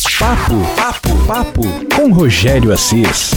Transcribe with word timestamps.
Papo, 0.00 0.54
papo, 0.76 1.26
papo 1.26 1.62
com 1.96 2.12
Rogério 2.12 2.72
Assis. 2.72 3.32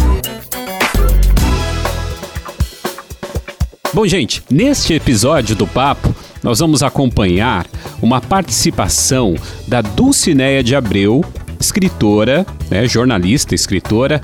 Bom, 3.92 4.06
gente, 4.06 4.44
neste 4.48 4.94
episódio 4.94 5.56
do 5.56 5.66
Papo, 5.66 6.14
nós 6.44 6.60
vamos 6.60 6.84
acompanhar 6.84 7.66
uma 8.00 8.22
participação 8.22 9.34
da 9.68 9.82
Dulcineia 9.82 10.64
de 10.64 10.76
Abreu, 10.76 11.26
escritora, 11.60 12.46
né, 12.70 12.88
jornalista, 12.88 13.56
escritora, 13.56 14.22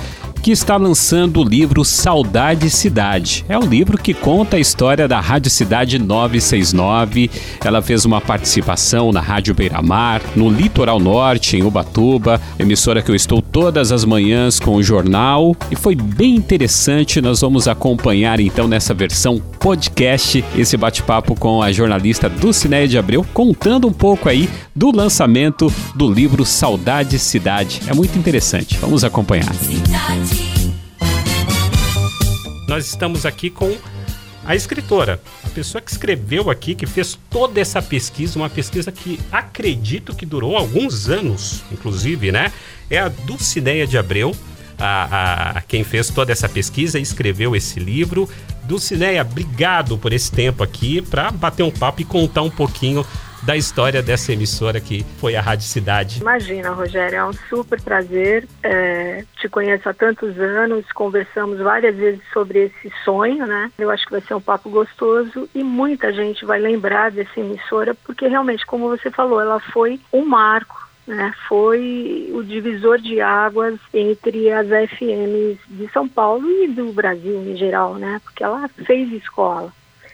que 0.48 0.52
está 0.54 0.78
lançando 0.78 1.42
o 1.42 1.44
livro 1.44 1.84
Saudade 1.84 2.70
Cidade. 2.70 3.44
É 3.50 3.58
o 3.58 3.66
livro 3.66 3.98
que 3.98 4.14
conta 4.14 4.56
a 4.56 4.60
história 4.62 5.06
da 5.06 5.20
Rádio 5.20 5.52
Cidade 5.52 6.00
969. 6.00 7.30
Ela 7.66 7.82
fez 7.82 8.06
uma 8.06 8.22
participação 8.22 9.12
na 9.12 9.20
Rádio 9.20 9.54
Beira-Mar, 9.54 10.22
no 10.38 10.50
Litoral 10.50 11.02
Norte, 11.02 11.58
em 11.58 11.64
Ubatuba, 11.64 12.40
emissora 12.58 13.02
que 13.02 13.12
eu 13.12 13.16
estou 13.16 13.42
todas 13.42 13.92
as 13.92 14.06
manhãs 14.06 14.58
com 14.58 14.76
o 14.76 14.82
jornal. 14.82 15.54
E 15.70 15.76
foi 15.76 15.96
bem 15.96 16.36
interessante. 16.36 17.20
Nós 17.20 17.42
vamos 17.42 17.68
acompanhar 17.68 18.40
então 18.40 18.70
nessa 18.70 18.94
versão 18.94 19.42
podcast 19.60 20.46
esse 20.56 20.78
bate-papo 20.78 21.36
com 21.36 21.62
a 21.62 21.74
jornalista 21.74 22.30
Dulcineia 22.30 22.88
de 22.88 22.98
Abreu, 22.98 23.26
contando 23.34 23.86
um 23.86 23.92
pouco 23.92 24.30
aí 24.30 24.50
do 24.74 24.96
lançamento 24.96 25.70
do 25.94 26.10
livro 26.10 26.46
Saudade 26.46 27.20
Cidade. 27.20 27.82
É 27.86 27.94
muito 27.94 28.18
interessante. 28.18 28.78
Vamos 28.78 29.04
acompanhar. 29.04 29.54
Cidade. 29.56 30.37
Nós 32.68 32.86
estamos 32.86 33.26
aqui 33.26 33.50
com 33.50 33.78
a 34.46 34.54
escritora, 34.54 35.22
a 35.44 35.50
pessoa 35.50 35.82
que 35.82 35.90
escreveu 35.90 36.50
aqui, 36.50 36.76
que 36.76 36.86
fez 36.86 37.18
toda 37.30 37.62
essa 37.62 37.82
pesquisa, 37.82 38.38
uma 38.38 38.50
pesquisa 38.50 38.92
que 38.92 39.20
acredito 39.32 40.14
que 40.14 40.26
durou 40.26 40.58
alguns 40.58 41.10
anos, 41.10 41.64
inclusive, 41.72 42.32
né? 42.32 42.52
É 42.90 43.00
a 43.00 43.08
Dulcineia 43.08 43.88
de 43.88 43.98
Abreu, 43.98 44.36
a, 44.78 45.58
a, 45.58 45.62
quem 45.62 45.84
fez 45.84 46.10
toda 46.10 46.32
essa 46.32 46.48
pesquisa 46.48 47.00
e 47.00 47.02
escreveu 47.02 47.56
esse 47.56 47.80
livro. 47.80 48.30
Dulcineia, 48.66 49.22
obrigado 49.22 49.98
por 49.98 50.12
esse 50.12 50.30
tempo 50.30 50.62
aqui 50.62 51.02
para 51.02 51.32
bater 51.32 51.64
um 51.64 51.72
papo 51.72 52.02
e 52.02 52.06
contar 52.06 52.42
um 52.42 52.50
pouquinho 52.50 53.06
da 53.48 53.56
história 53.56 54.04
dessa 54.04 54.34
emissora 54.34 54.82
que 54.82 55.06
foi 55.22 55.38
a 55.38 55.42
Rádio 55.42 55.66
Cidade. 55.66 56.20
Imagina, 56.20 56.72
Rogério, 56.72 57.16
é 57.16 57.26
um 57.26 57.32
super 57.32 57.82
prazer. 57.82 58.46
É, 58.62 59.24
te 59.40 59.48
conheço 59.48 59.88
há 59.88 59.94
tantos 59.94 60.38
anos, 60.38 60.86
conversamos 60.92 61.58
várias 61.60 61.96
vezes 61.96 62.20
sobre 62.34 62.66
esse 62.66 62.94
sonho, 63.06 63.48
né? 63.48 63.72
Eu 63.78 63.90
acho 63.90 64.04
que 64.06 64.12
vai 64.12 64.20
ser 64.20 64.34
um 64.34 64.42
papo 64.42 64.70
gostoso 64.70 65.48
e 65.56 65.64
muita 65.64 66.12
gente 66.12 66.44
vai 66.44 66.60
lembrar 66.60 67.10
dessa 67.10 67.40
emissora, 67.40 67.96
porque 67.96 68.28
realmente, 68.28 68.66
como 68.66 68.90
você 68.90 69.10
falou, 69.10 69.40
ela 69.40 69.62
foi 69.62 69.98
um 70.12 70.26
marco 70.26 70.86
né, 71.08 71.32
foi 71.48 72.30
o 72.34 72.44
divisor 72.44 73.00
de 73.00 73.22
águas 73.22 73.80
entre 73.94 74.52
as 74.52 74.68
FMs 74.68 75.58
de 75.70 75.90
São 75.94 76.06
Paulo 76.06 76.46
e 76.52 76.68
do 76.68 76.92
Brasil 76.92 77.42
em 77.44 77.56
geral, 77.56 77.96
né, 77.96 78.20
porque 78.26 78.44
ela 78.44 78.68
fez 78.68 79.10
escola. 79.14 79.72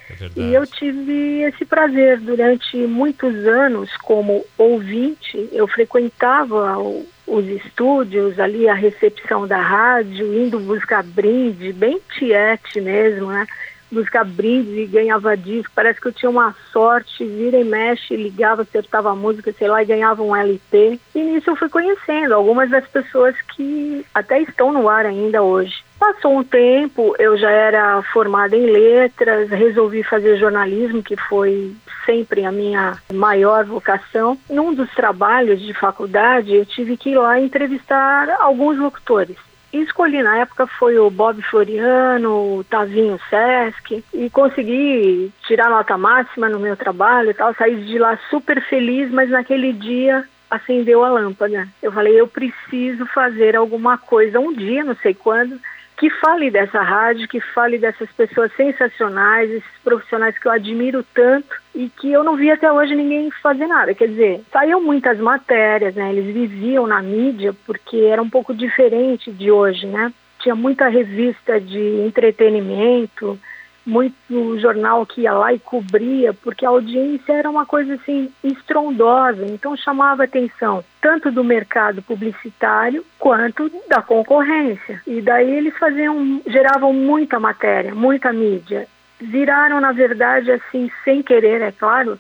É 0.09 0.40
e 0.40 0.54
eu 0.54 0.66
tive 0.68 1.42
esse 1.44 1.66
prazer 1.66 2.20
durante 2.20 2.78
muitos 2.78 3.34
anos 3.48 3.90
como 3.98 4.46
ouvinte. 4.58 5.50
Eu 5.52 5.68
frequentava 5.68 6.78
o, 6.78 7.06
os 7.26 7.46
estúdios, 7.46 8.40
ali 8.40 8.68
a 8.68 8.74
recepção 8.74 9.48
da 9.48 9.62
rádio, 9.62 10.34
indo 10.34 10.59
buscar 10.59 11.04
brinde, 11.04 11.72
bem 11.74 12.00
tiete 12.18 12.81
mesmo, 12.81 13.28
né? 13.28 13.48
Buscar 13.92 14.26
brinde 14.26 14.81
e 14.81 14.88
ganhava 14.88 15.38
disco. 15.38 15.72
Parece 15.76 16.02
que 16.02 16.08
eu 16.08 16.14
tinha 16.14 16.30
uma 16.30 16.56
sorte, 16.72 17.24
vira 17.24 17.59
e 17.59 17.64
mexe, 17.64 18.16
ligava, 18.16 18.64
acertava 18.64 19.12
a 19.12 19.16
música, 19.16 19.54
sei 19.54 19.68
lá, 19.68 19.84
e 19.84 19.86
ganhava 19.86 20.24
um 20.24 20.36
LP. 20.36 21.00
E 21.14 21.20
nisso 21.20 21.52
eu 21.52 21.56
fui 21.56 21.70
conhecendo 21.70 22.34
algumas 22.34 22.70
das 22.70 22.88
pessoas 22.88 23.36
que 23.56 24.06
até 24.14 24.42
estão 24.42 24.74
no 24.74 24.90
ar 24.90 25.06
ainda 25.06 25.44
hoje. 25.44 25.84
Passou 26.06 26.38
um 26.38 26.44
tempo, 26.44 27.16
eu 27.18 27.38
já 27.38 27.50
era 27.50 28.02
formada 28.12 28.58
em 28.58 28.66
letras, 28.66 29.50
resolvi 29.50 30.03
fazer 30.03 30.36
jornalismo, 30.36 31.02
que 31.02 31.16
foi 31.16 31.74
sempre 32.06 32.44
a 32.44 32.52
minha 32.52 32.97
maior 33.14 33.64
vocação. 33.64 34.38
Num 34.50 34.74
dos 34.74 34.94
trabalhos 34.94 35.62
de 35.62 35.74
faculdade, 35.74 36.53
eu 36.53 36.66
tive 36.66 36.97
que 36.97 37.12
ir 37.12 37.18
lá 37.18 37.40
entrevistar 37.40 38.30
alguns 38.41 38.78
locutores. 38.78 39.38
Escolhi 39.72 40.22
na 40.22 40.40
época 40.40 40.68
foi 40.68 41.00
o 41.00 41.09
Bob 41.09 41.41
Floriano, 41.41 42.58
o 42.58 42.66
Tavinho 42.66 43.18
Sesc, 43.30 44.03
e 44.14 44.30
consegui 44.30 45.31
tirar 45.47 45.70
nota 45.70 45.97
máxima 45.97 46.50
no 46.50 46.59
meu 46.59 46.75
trabalho 46.75 47.31
e 47.31 47.34
tal. 47.34 47.56
Saí 47.56 47.78
de 47.78 47.97
lá 47.97 48.20
super 48.30 48.62
feliz, 48.66 49.09
mas 49.09 49.30
naquele 49.30 49.72
dia 49.72 50.25
acendeu 50.52 51.02
a 51.02 51.09
lâmpada. 51.09 51.66
Eu 51.81 51.94
falei, 51.94 52.20
eu 52.20 52.28
preciso 52.28 53.06
fazer 53.06 53.56
alguma 53.56 53.97
coisa 53.97 54.38
um 54.38 54.53
dia, 54.53 54.84
não 54.84 54.96
sei 54.97 55.14
quando, 55.14 55.58
que 56.03 56.09
fale 56.09 56.52
dessa 56.52 56.81
rádio, 56.81 57.30
que 57.30 57.40
fale 57.40 57.78
dessas 57.78 58.12
pessoas 58.12 58.52
sensacionais, 58.58 59.50
esses 59.50 59.72
profissionais 59.81 60.38
que 60.38 60.46
eu 60.46 60.52
admiro 60.52 61.02
tanto 61.16 61.56
e 61.74 61.88
que 61.88 62.12
eu 62.12 62.25
não 62.25 62.36
vi 62.36 62.52
até 62.52 62.69
hoje 62.69 62.94
ninguém 62.94 63.31
fazer 63.41 63.68
nada. 63.68 63.94
Quer 63.94 64.09
dizer, 64.09 64.41
saíam 64.52 64.81
muitas 64.81 65.18
matérias, 65.18 65.96
né? 65.96 66.12
Eles 66.12 66.25
viviam 66.25 66.86
na 66.86 67.02
mídia 67.02 67.56
porque 67.66 67.96
era 67.96 68.22
um 68.22 68.30
pouco 68.30 68.53
diferente 68.53 69.31
de 69.31 69.50
hoje, 69.50 69.88
né? 69.88 70.12
Tinha 70.40 70.56
muita 70.56 70.90
revista 70.90 71.58
de 71.58 72.02
entretenimento, 72.06 73.40
muito 73.86 74.60
jornal 74.60 75.06
que 75.06 75.22
ia 75.22 75.34
lá 75.34 75.54
e 75.54 75.60
cobria, 75.60 76.34
porque 76.34 76.66
a 76.66 76.70
audiência 76.70 77.34
era 77.34 77.50
uma 77.50 77.66
coisa 77.66 77.96
assim 77.96 78.32
estrondosa, 78.44 79.46
então 79.46 79.76
chamava 79.76 80.24
atenção 80.24 80.84
tanto 81.02 81.30
do 81.30 81.44
mercado 81.44 82.02
publicitário 82.02 83.06
quanto 83.20 83.70
da 83.90 84.02
concorrência. 84.02 85.02
E 85.06 85.22
daí 85.22 85.52
eles 85.52 85.78
faziam, 85.78 86.42
geravam 86.48 86.94
muita 86.94 87.40
matéria, 87.40 87.94
muita 87.94 88.32
mídia. 88.32 88.88
Viraram, 89.20 89.82
na 89.82 89.92
verdade, 89.92 90.50
assim, 90.52 90.90
sem 91.04 91.22
querer, 91.22 91.62
é 91.62 91.72
claro, 91.74 92.18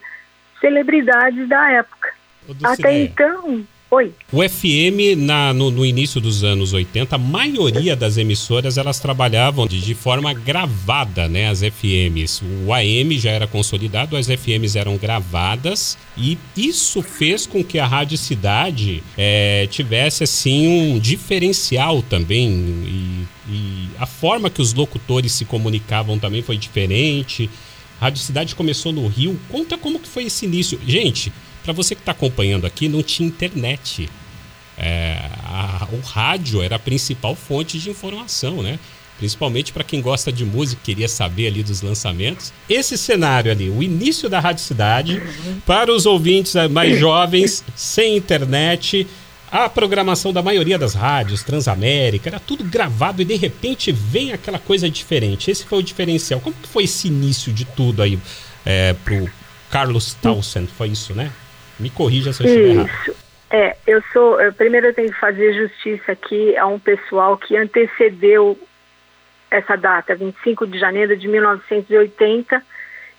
celebridades 0.59 1.47
da 1.47 1.71
época. 1.71 2.13
Até 2.63 3.03
então, 3.03 3.65
Oi. 3.95 4.11
O 4.31 4.41
FM, 4.41 5.15
na, 5.19 5.53
no, 5.53 5.69
no, 5.69 5.85
início 5.85 6.19
dos 6.19 6.43
anos 6.43 6.73
80, 6.73 7.15
a 7.15 7.19
maioria 7.19 7.95
das 7.95 8.17
emissoras 8.17 8.75
elas 8.75 8.99
trabalhavam 8.99 9.67
de, 9.67 9.79
de, 9.79 9.93
forma 9.93 10.33
gravada, 10.33 11.27
né? 11.29 11.47
As 11.47 11.59
FMs. 11.59 12.41
O 12.65 12.73
AM 12.73 13.15
já 13.19 13.29
era 13.29 13.45
consolidado, 13.45 14.17
as 14.17 14.25
FMs 14.25 14.75
eram 14.75 14.97
gravadas 14.97 15.95
e 16.17 16.39
isso 16.57 17.03
fez 17.03 17.45
com 17.45 17.63
que 17.63 17.77
a 17.77 17.85
Rádio 17.85 18.17
Cidade 18.17 19.03
é, 19.15 19.67
tivesse 19.69 20.23
assim 20.23 20.67
um 20.67 20.97
diferencial 20.97 22.01
também 22.01 22.49
e, 22.49 23.27
e 23.47 23.89
a 23.99 24.07
forma 24.07 24.49
que 24.49 24.59
os 24.59 24.73
locutores 24.73 25.33
se 25.33 25.45
comunicavam 25.45 26.17
também 26.17 26.41
foi 26.41 26.57
diferente. 26.57 27.47
A 28.01 28.05
Rádio 28.05 28.23
Cidade 28.23 28.55
começou 28.55 28.91
no 28.91 29.05
Rio. 29.05 29.39
Conta 29.49 29.77
como 29.77 29.99
que 29.99 30.07
foi 30.07 30.23
esse 30.23 30.45
início. 30.45 30.79
Gente, 30.87 31.31
para 31.63 31.73
você 31.73 31.95
que 31.95 32.01
está 32.01 32.11
acompanhando 32.11 32.65
aqui, 32.65 32.87
não 32.87 33.01
tinha 33.01 33.27
internet. 33.27 34.09
É, 34.77 35.17
a, 35.45 35.87
o 35.91 35.99
rádio 36.01 36.61
era 36.61 36.75
a 36.75 36.79
principal 36.79 37.35
fonte 37.35 37.79
de 37.79 37.89
informação, 37.89 38.61
né? 38.61 38.79
Principalmente 39.17 39.71
para 39.71 39.83
quem 39.83 40.01
gosta 40.01 40.31
de 40.31 40.43
música, 40.43 40.81
queria 40.83 41.07
saber 41.07 41.47
ali 41.47 41.63
dos 41.63 41.81
lançamentos. 41.81 42.51
Esse 42.67 42.97
cenário 42.97 43.51
ali, 43.51 43.69
o 43.69 43.81
início 43.83 44.27
da 44.27 44.39
Rádio 44.39 44.63
Cidade, 44.63 45.21
para 45.65 45.93
os 45.93 46.05
ouvintes 46.05 46.55
mais 46.69 46.99
jovens, 46.99 47.63
sem 47.75 48.17
internet, 48.17 49.07
a 49.51 49.69
programação 49.69 50.33
da 50.33 50.41
maioria 50.41 50.79
das 50.79 50.95
rádios, 50.95 51.43
Transamérica, 51.43 52.27
era 52.27 52.39
tudo 52.39 52.63
gravado 52.63 53.21
e 53.21 53.25
de 53.25 53.35
repente 53.35 53.91
vem 53.91 54.33
aquela 54.33 54.57
coisa 54.57 54.89
diferente. 54.89 55.51
Esse 55.51 55.63
foi 55.63 55.77
o 55.77 55.83
diferencial. 55.83 56.41
Como 56.41 56.55
que 56.55 56.67
foi 56.67 56.85
esse 56.85 57.07
início 57.07 57.53
de 57.53 57.63
tudo 57.63 58.01
aí 58.01 58.17
é, 58.65 58.93
pro 58.93 59.29
Carlos 59.69 60.15
Townsend? 60.15 60.67
Foi 60.75 60.89
isso, 60.89 61.13
né? 61.13 61.31
Me 61.79 61.89
corrija 61.89 62.31
se 62.33 62.43
eu 62.43 62.47
estiver 62.47 62.69
errado. 62.69 63.15
É, 63.49 63.75
eu 63.85 64.03
sou. 64.11 64.41
Eu, 64.41 64.51
primeiro 64.51 64.87
eu 64.87 64.93
tenho 64.93 65.11
que 65.11 65.19
fazer 65.19 65.53
justiça 65.53 66.13
aqui 66.13 66.57
a 66.57 66.65
um 66.65 66.79
pessoal 66.79 67.37
que 67.37 67.55
antecedeu 67.55 68.57
essa 69.51 69.75
data, 69.75 70.15
25 70.15 70.65
de 70.65 70.79
janeiro 70.79 71.15
de 71.15 71.27
1980, 71.27 72.63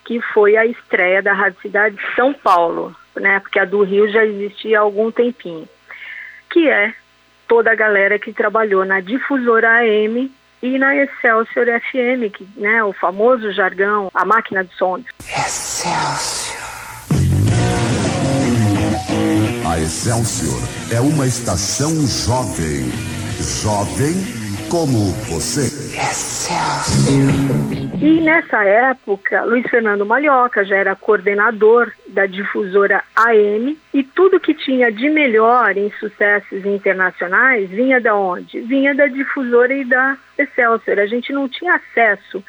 que 0.05 0.21
foi 0.21 0.57
a 0.57 0.67
estreia 0.67 1.23
da 1.23 1.33
Rádio 1.33 1.61
Cidade 1.63 1.95
de 1.95 2.15
São 2.17 2.35
Paulo, 2.35 2.95
né? 3.15 3.39
Porque 3.39 3.61
a 3.61 3.65
do 3.65 3.85
Rio 3.85 4.11
já 4.11 4.25
existia 4.25 4.79
há 4.79 4.83
algum 4.83 5.13
tempinho. 5.13 5.69
Que 6.51 6.69
é 6.69 6.93
toda 7.47 7.71
a 7.71 7.77
galera 7.77 8.19
que 8.19 8.33
trabalhou 8.33 8.85
na 8.85 8.99
difusora 9.01 9.79
AM 9.79 10.33
e 10.61 10.79
na 10.79 10.97
Excelsior 10.97 11.67
FM, 11.67 12.33
que, 12.33 12.49
né, 12.57 12.83
o 12.83 12.93
famoso 12.93 13.53
jargão, 13.53 14.11
a 14.13 14.25
máquina 14.25 14.65
de 14.65 14.75
som. 14.75 14.99
Excelsior. 15.21 16.44
A 19.75 19.81
Excelsior 19.81 20.63
é 20.93 21.01
uma 21.01 21.27
estação 21.27 21.91
jovem. 22.07 22.87
Jovem 23.61 24.15
como 24.71 25.11
você. 25.27 25.67
Excelsior. 25.99 27.27
E 28.01 28.21
nessa 28.21 28.63
época, 28.63 29.43
Luiz 29.43 29.69
Fernando 29.69 30.07
Malhoca 30.07 30.65
já 30.65 30.77
era 30.77 30.95
coordenador 30.95 31.91
da 32.07 32.25
difusora 32.25 33.03
AM 33.17 33.77
e 33.93 34.05
tudo 34.05 34.39
que 34.39 34.55
tinha 34.55 34.93
de 34.93 35.11
melhor 35.11 35.77
em 35.77 35.91
sucessos 35.99 36.65
internacionais 36.65 37.69
vinha 37.69 38.01
da 38.01 38.15
onde? 38.15 38.61
Vinha 38.61 38.95
da 38.95 39.09
difusora 39.09 39.75
e 39.75 39.85
da 39.85 40.17
Excelsior. 40.39 41.01
A 41.01 41.07
gente 41.07 41.33
não 41.33 41.49
tinha 41.49 41.75
acesso 41.75 42.45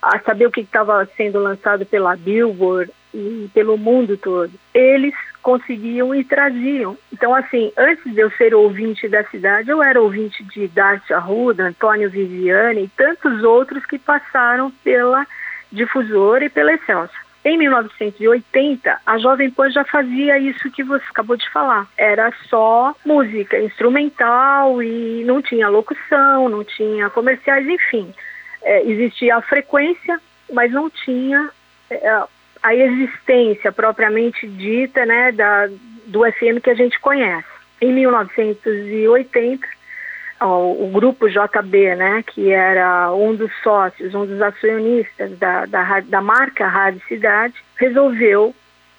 a 0.00 0.18
saber 0.20 0.46
o 0.46 0.50
que 0.50 0.62
estava 0.62 1.06
sendo 1.14 1.40
lançado 1.40 1.84
pela 1.84 2.16
Billboard 2.16 2.90
e 3.14 3.50
pelo 3.52 3.76
mundo 3.76 4.16
todo. 4.16 4.52
Eles 4.74 5.14
conseguiam 5.42 6.14
e 6.14 6.22
traziam. 6.24 6.96
Então, 7.12 7.34
assim, 7.34 7.72
antes 7.76 8.12
de 8.12 8.20
eu 8.20 8.30
ser 8.32 8.54
ouvinte 8.54 9.08
da 9.08 9.24
cidade, 9.24 9.70
eu 9.70 9.82
era 9.82 10.00
ouvinte 10.00 10.44
de 10.44 10.68
Darcy 10.68 11.12
Arruda, 11.12 11.64
Antônio 11.64 12.10
Viviane 12.10 12.84
e 12.84 12.88
tantos 12.88 13.42
outros 13.42 13.84
que 13.86 13.98
passaram 13.98 14.70
pela 14.84 15.26
difusora 15.72 16.44
e 16.44 16.50
pela 16.50 16.72
Excelsior. 16.72 17.30
Em 17.42 17.56
1980, 17.56 19.00
a 19.06 19.18
Jovem 19.18 19.50
Pan 19.50 19.70
já 19.70 19.82
fazia 19.82 20.38
isso 20.38 20.70
que 20.70 20.82
você 20.82 21.04
acabou 21.08 21.36
de 21.36 21.48
falar. 21.50 21.88
Era 21.96 22.30
só 22.50 22.94
música 23.04 23.58
instrumental 23.58 24.82
e 24.82 25.24
não 25.24 25.40
tinha 25.40 25.68
locução, 25.70 26.50
não 26.50 26.62
tinha 26.62 27.08
comerciais, 27.08 27.66
enfim. 27.66 28.12
É, 28.62 28.84
existia 28.86 29.36
a 29.36 29.42
frequência, 29.42 30.20
mas 30.52 30.70
não 30.70 30.90
tinha 30.90 31.48
é, 31.88 32.24
a 32.62 32.74
existência 32.74 33.72
propriamente 33.72 34.46
dita 34.46 35.06
né, 35.06 35.32
da, 35.32 35.68
do 36.06 36.20
FM 36.20 36.60
que 36.62 36.70
a 36.70 36.74
gente 36.74 36.98
conhece. 37.00 37.48
Em 37.80 37.92
1980, 37.92 39.66
ó, 40.40 40.72
o 40.72 40.90
grupo 40.92 41.28
JB, 41.28 41.96
né, 41.96 42.22
que 42.26 42.50
era 42.50 43.12
um 43.14 43.34
dos 43.34 43.50
sócios, 43.62 44.14
um 44.14 44.26
dos 44.26 44.40
acionistas 44.42 45.38
da, 45.38 45.64
da, 45.66 46.00
da 46.00 46.20
marca 46.20 46.66
Rádio 46.66 47.00
Cidade, 47.08 47.54
resolveu 47.76 48.54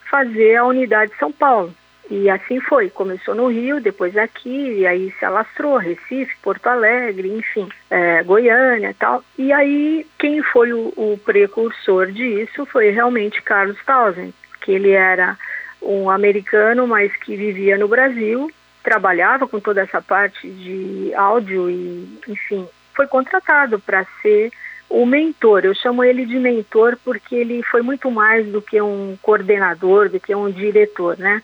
fazer 0.09 0.55
a 0.55 0.65
unidade 0.65 1.11
São 1.19 1.31
Paulo. 1.31 1.73
E 2.11 2.29
assim 2.29 2.59
foi, 2.59 2.89
começou 2.89 3.33
no 3.33 3.47
Rio, 3.47 3.79
depois 3.79 4.17
aqui, 4.17 4.79
e 4.79 4.85
aí 4.85 5.15
se 5.17 5.23
alastrou, 5.23 5.77
Recife, 5.77 6.35
Porto 6.43 6.67
Alegre, 6.67 7.29
enfim, 7.29 7.69
é, 7.89 8.21
Goiânia 8.21 8.89
e 8.89 8.93
tal. 8.93 9.23
E 9.37 9.53
aí 9.53 10.05
quem 10.19 10.43
foi 10.43 10.73
o, 10.73 10.91
o, 10.97 11.17
precursor 11.23 12.11
disso 12.11 12.65
foi 12.65 12.89
realmente 12.89 13.41
Carlos 13.41 13.77
Townsend, 13.85 14.33
que 14.59 14.73
ele 14.73 14.91
era 14.91 15.37
um 15.81 16.09
americano, 16.09 16.85
mas 16.85 17.15
que 17.15 17.33
vivia 17.37 17.77
no 17.77 17.87
Brasil, 17.87 18.51
trabalhava 18.83 19.47
com 19.47 19.61
toda 19.61 19.79
essa 19.79 20.01
parte 20.01 20.49
de 20.49 21.13
áudio 21.15 21.69
e, 21.69 22.19
enfim, 22.27 22.67
foi 22.93 23.07
contratado 23.07 23.79
para 23.79 24.05
ser 24.21 24.51
o 24.89 25.05
mentor. 25.05 25.63
Eu 25.63 25.73
chamo 25.73 26.03
ele 26.03 26.25
de 26.25 26.37
mentor 26.37 26.97
porque 27.05 27.35
ele 27.35 27.63
foi 27.63 27.81
muito 27.81 28.11
mais 28.11 28.45
do 28.47 28.61
que 28.61 28.81
um 28.81 29.17
coordenador, 29.21 30.09
do 30.09 30.19
que 30.19 30.35
um 30.35 30.51
diretor, 30.51 31.17
né? 31.17 31.41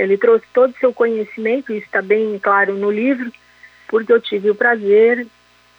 Ele 0.00 0.16
trouxe 0.16 0.44
todo 0.52 0.70
o 0.70 0.78
seu 0.78 0.92
conhecimento, 0.92 1.72
isso 1.72 1.86
está 1.86 2.00
bem 2.02 2.38
claro 2.38 2.74
no 2.74 2.90
livro, 2.90 3.30
porque 3.88 4.12
eu 4.12 4.20
tive 4.20 4.50
o 4.50 4.54
prazer, 4.54 5.26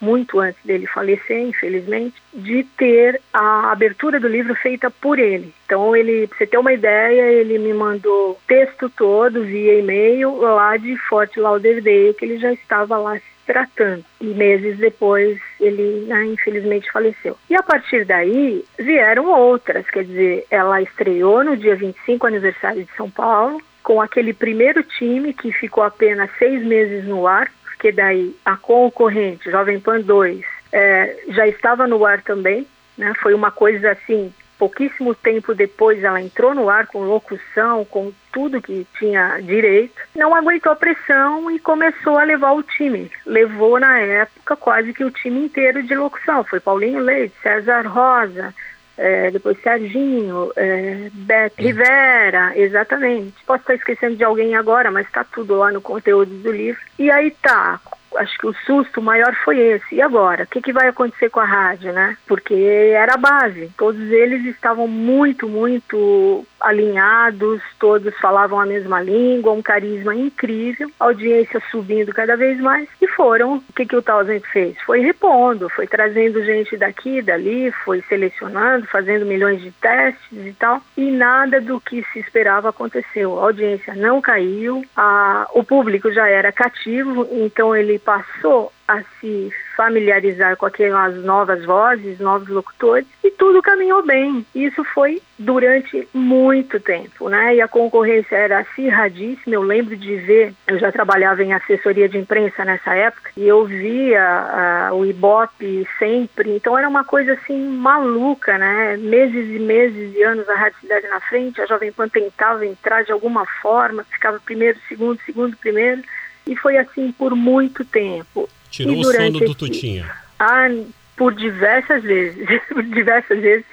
muito 0.02 0.40
antes 0.40 0.60
dele 0.64 0.86
falecer, 0.86 1.40
infelizmente, 1.40 2.20
de 2.34 2.64
ter 2.76 3.20
a 3.32 3.70
abertura 3.70 4.18
do 4.18 4.26
livro 4.26 4.52
feita 4.56 4.90
por 4.90 5.18
ele. 5.18 5.54
Então, 5.64 5.94
ele, 5.94 6.26
você 6.26 6.44
ter 6.44 6.58
uma 6.58 6.72
ideia, 6.72 7.22
ele 7.30 7.56
me 7.58 7.72
mandou 7.72 8.38
texto 8.48 8.90
todo 8.90 9.44
via 9.44 9.78
e-mail 9.78 10.36
lá 10.40 10.76
de 10.76 10.96
Fort 11.08 11.36
Lauderdale, 11.36 12.14
que 12.14 12.24
ele 12.24 12.38
já 12.38 12.52
estava 12.52 12.98
lá 12.98 13.16
se 13.16 13.32
tratando. 13.46 14.04
E 14.20 14.26
meses 14.26 14.76
depois 14.78 15.38
ele, 15.60 16.06
né, 16.06 16.24
infelizmente, 16.26 16.90
faleceu. 16.90 17.36
E 17.48 17.54
a 17.54 17.62
partir 17.62 18.04
daí 18.04 18.64
vieram 18.78 19.26
outras, 19.26 19.88
quer 19.88 20.04
dizer, 20.04 20.46
ela 20.50 20.82
estreou 20.82 21.44
no 21.44 21.56
dia 21.56 21.76
25 21.76 22.26
aniversário 22.26 22.84
de 22.84 22.92
São 22.96 23.08
Paulo, 23.08 23.60
com 23.82 24.00
aquele 24.00 24.32
primeiro 24.32 24.82
time 24.82 25.32
que 25.32 25.52
ficou 25.52 25.82
apenas 25.82 26.30
seis 26.38 26.64
meses 26.64 27.04
no 27.04 27.26
ar, 27.26 27.50
porque 27.64 27.92
daí 27.92 28.34
a 28.44 28.56
concorrente, 28.56 29.50
Jovem 29.50 29.80
Pan 29.80 30.00
2, 30.00 30.44
é, 30.72 31.16
já 31.28 31.46
estava 31.46 31.86
no 31.86 32.04
ar 32.04 32.22
também, 32.22 32.66
né? 32.96 33.12
Foi 33.20 33.34
uma 33.34 33.50
coisa 33.50 33.92
assim, 33.92 34.32
pouquíssimo 34.58 35.14
tempo 35.14 35.54
depois 35.54 36.04
ela 36.04 36.22
entrou 36.22 36.54
no 36.54 36.70
ar 36.70 36.86
com 36.86 37.00
locução, 37.02 37.84
com 37.84 38.12
tudo 38.32 38.62
que 38.62 38.86
tinha 38.98 39.40
direito, 39.40 40.00
não 40.14 40.34
aguentou 40.34 40.70
a 40.70 40.76
pressão 40.76 41.50
e 41.50 41.58
começou 41.58 42.16
a 42.16 42.22
levar 42.22 42.52
o 42.52 42.62
time. 42.62 43.10
Levou 43.26 43.80
na 43.80 43.98
época 43.98 44.54
quase 44.54 44.92
que 44.92 45.04
o 45.04 45.10
time 45.10 45.46
inteiro 45.46 45.82
de 45.82 45.94
locução. 45.94 46.44
Foi 46.44 46.60
Paulinho 46.60 47.00
Leite, 47.00 47.34
César 47.42 47.86
Rosa, 47.88 48.54
é, 49.02 49.32
depois 49.32 49.60
Serginho, 49.60 50.52
é, 50.54 51.10
Beto 51.12 51.60
Rivera, 51.60 52.56
exatamente. 52.56 53.34
Posso 53.44 53.62
estar 53.62 53.74
esquecendo 53.74 54.14
de 54.14 54.22
alguém 54.22 54.54
agora, 54.54 54.92
mas 54.92 55.06
está 55.06 55.24
tudo 55.24 55.56
lá 55.56 55.72
no 55.72 55.80
conteúdo 55.80 56.32
do 56.32 56.52
livro. 56.52 56.80
E 57.00 57.10
aí 57.10 57.32
tá, 57.42 57.80
acho 58.16 58.36
que 58.38 58.46
o 58.46 58.54
susto 58.66 59.00
maior 59.00 59.34
foi 59.44 59.58
esse. 59.58 59.96
E 59.96 60.02
agora? 60.02 60.44
O 60.44 60.46
que, 60.46 60.60
que 60.60 60.72
vai 60.72 60.88
acontecer 60.88 61.30
com 61.30 61.40
a 61.40 61.44
rádio, 61.44 61.92
né? 61.92 62.16
Porque 62.26 62.54
era 62.54 63.14
a 63.14 63.18
base. 63.18 63.70
Todos 63.76 64.00
eles 64.10 64.44
estavam 64.46 64.86
muito, 64.86 65.48
muito 65.48 66.44
alinhados, 66.60 67.60
todos 67.78 68.14
falavam 68.18 68.60
a 68.60 68.66
mesma 68.66 69.00
língua, 69.02 69.52
um 69.52 69.62
carisma 69.62 70.14
incrível, 70.14 70.90
audiência 70.98 71.60
subindo 71.70 72.12
cada 72.12 72.36
vez 72.36 72.58
mais. 72.60 72.88
E 73.00 73.08
foram. 73.08 73.56
O 73.56 73.72
que, 73.74 73.86
que 73.86 73.96
o 73.96 74.02
Tausend 74.02 74.46
fez? 74.52 74.80
Foi 74.82 75.00
repondo, 75.00 75.68
foi 75.68 75.86
trazendo 75.86 76.44
gente 76.44 76.76
daqui 76.76 77.20
dali, 77.20 77.70
foi 77.84 78.02
selecionando, 78.08 78.86
fazendo 78.86 79.26
milhões 79.26 79.60
de 79.60 79.70
testes 79.72 80.46
e 80.46 80.52
tal. 80.52 80.80
E 80.96 81.10
nada 81.10 81.60
do 81.60 81.80
que 81.80 82.04
se 82.12 82.20
esperava 82.20 82.68
aconteceu. 82.68 83.38
A 83.38 83.44
audiência 83.44 83.94
não 83.94 84.20
caiu, 84.20 84.84
a, 84.96 85.48
o 85.52 85.64
público 85.64 86.12
já 86.12 86.28
era 86.28 86.52
cativo, 86.52 87.26
então 87.32 87.74
ele 87.74 87.98
passou 88.04 88.72
a 88.86 89.02
se 89.20 89.50
familiarizar 89.76 90.56
com 90.56 90.66
aquelas 90.66 91.16
novas 91.24 91.64
vozes, 91.64 92.18
novos 92.18 92.48
locutores, 92.48 93.06
e 93.24 93.30
tudo 93.30 93.62
caminhou 93.62 94.02
bem. 94.04 94.44
Isso 94.54 94.84
foi 94.84 95.22
durante 95.38 96.06
muito 96.12 96.78
tempo, 96.78 97.28
né? 97.28 97.56
E 97.56 97.60
a 97.60 97.68
concorrência 97.68 98.36
era 98.36 98.58
acirradíssima. 98.58 99.54
Eu 99.54 99.62
lembro 99.62 99.96
de 99.96 100.16
ver, 100.16 100.52
eu 100.66 100.78
já 100.78 100.92
trabalhava 100.92 101.42
em 101.42 101.54
assessoria 101.54 102.08
de 102.08 102.18
imprensa 102.18 102.64
nessa 102.64 102.94
época, 102.94 103.30
e 103.36 103.48
eu 103.48 103.64
via 103.64 104.90
uh, 104.90 104.94
o 104.94 105.06
Ibope 105.06 105.88
sempre. 105.98 106.54
Então 106.54 106.76
era 106.76 106.88
uma 106.88 107.04
coisa 107.04 107.32
assim 107.32 107.58
maluca, 107.68 108.58
né? 108.58 108.96
Meses 108.98 109.48
e 109.48 109.58
meses 109.58 110.14
e 110.14 110.22
anos 110.22 110.48
a 110.48 110.54
Rádio 110.54 110.80
Cidade 110.80 111.08
na 111.08 111.20
frente, 111.20 111.60
a 111.60 111.66
Jovem 111.66 111.92
Pan 111.92 112.08
tentava 112.08 112.66
entrar 112.66 113.04
de 113.04 113.12
alguma 113.12 113.46
forma, 113.62 114.04
ficava 114.04 114.38
primeiro, 114.40 114.78
segundo, 114.88 115.18
segundo, 115.24 115.56
primeiro. 115.56 116.02
E 116.46 116.56
foi 116.56 116.76
assim 116.76 117.12
por 117.12 117.34
muito 117.34 117.84
tempo. 117.84 118.48
Tirou 118.70 118.98
o 118.98 119.04
sono 119.04 119.40
do 119.40 119.54
Tutinha. 119.54 120.10
Ah, 120.38 120.68
por 121.16 121.34
diversas 121.34 122.02
vezes, 122.02 122.46
por 122.68 122.82
diversas 122.82 123.38
vezes. 123.40 123.64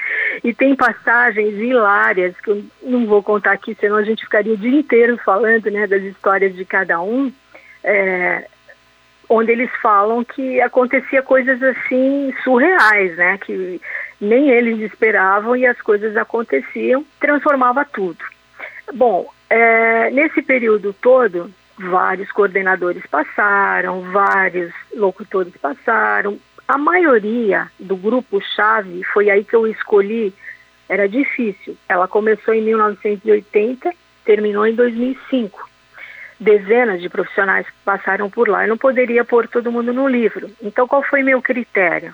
E 0.43 0.53
tem 0.53 0.75
passagens 0.75 1.55
hilárias 1.55 2.39
que 2.41 2.49
eu 2.49 2.63
não 2.83 3.05
vou 3.05 3.23
contar 3.23 3.53
aqui, 3.53 3.75
senão 3.79 3.95
a 3.95 4.03
gente 4.03 4.23
ficaria 4.23 4.53
o 4.53 4.57
dia 4.57 4.79
inteiro 4.79 5.17
falando 5.17 5.69
né, 5.71 5.87
das 5.87 6.03
histórias 6.03 6.55
de 6.55 6.65
cada 6.65 7.01
um. 7.01 7.31
É, 7.83 8.45
onde 9.29 9.51
eles 9.51 9.69
falam 9.81 10.23
que 10.23 10.59
acontecia 10.59 11.21
coisas 11.21 11.61
assim 11.61 12.33
surreais, 12.43 13.15
né? 13.15 13.37
Que 13.37 13.79
nem 14.19 14.49
eles 14.49 14.79
esperavam 14.79 15.55
e 15.55 15.65
as 15.65 15.79
coisas 15.81 16.17
aconteciam, 16.17 17.05
transformava 17.19 17.85
tudo. 17.85 18.19
Bom, 18.93 19.31
é, 19.49 20.09
nesse 20.09 20.41
período 20.41 20.93
todo, 20.93 21.53
vários 21.79 22.29
coordenadores 22.31 23.03
passaram, 23.07 24.11
vários 24.11 24.73
locutores 24.93 25.53
passaram. 25.57 26.37
A 26.67 26.77
maioria 26.77 27.71
do 27.79 27.95
grupo 27.95 28.41
chave 28.41 29.03
foi 29.05 29.29
aí 29.29 29.43
que 29.43 29.55
eu 29.55 29.65
escolhi, 29.65 30.33
era 30.87 31.07
difícil. 31.07 31.77
Ela 31.87 32.07
começou 32.07 32.53
em 32.53 32.61
1980, 32.61 33.91
terminou 34.25 34.67
em 34.67 34.75
2005. 34.75 35.69
Dezenas 36.39 37.01
de 37.01 37.09
profissionais 37.09 37.65
passaram 37.83 38.29
por 38.29 38.47
lá. 38.47 38.65
Eu 38.65 38.69
não 38.69 38.77
poderia 38.77 39.23
pôr 39.23 39.47
todo 39.47 39.71
mundo 39.71 39.93
no 39.93 40.07
livro. 40.07 40.49
Então, 40.61 40.87
qual 40.87 41.01
foi 41.01 41.23
meu 41.23 41.41
critério? 41.41 42.13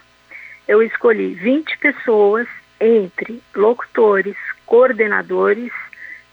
Eu 0.67 0.81
escolhi 0.81 1.34
20 1.34 1.77
pessoas 1.77 2.48
entre 2.79 3.41
locutores, 3.55 4.36
coordenadores 4.65 5.72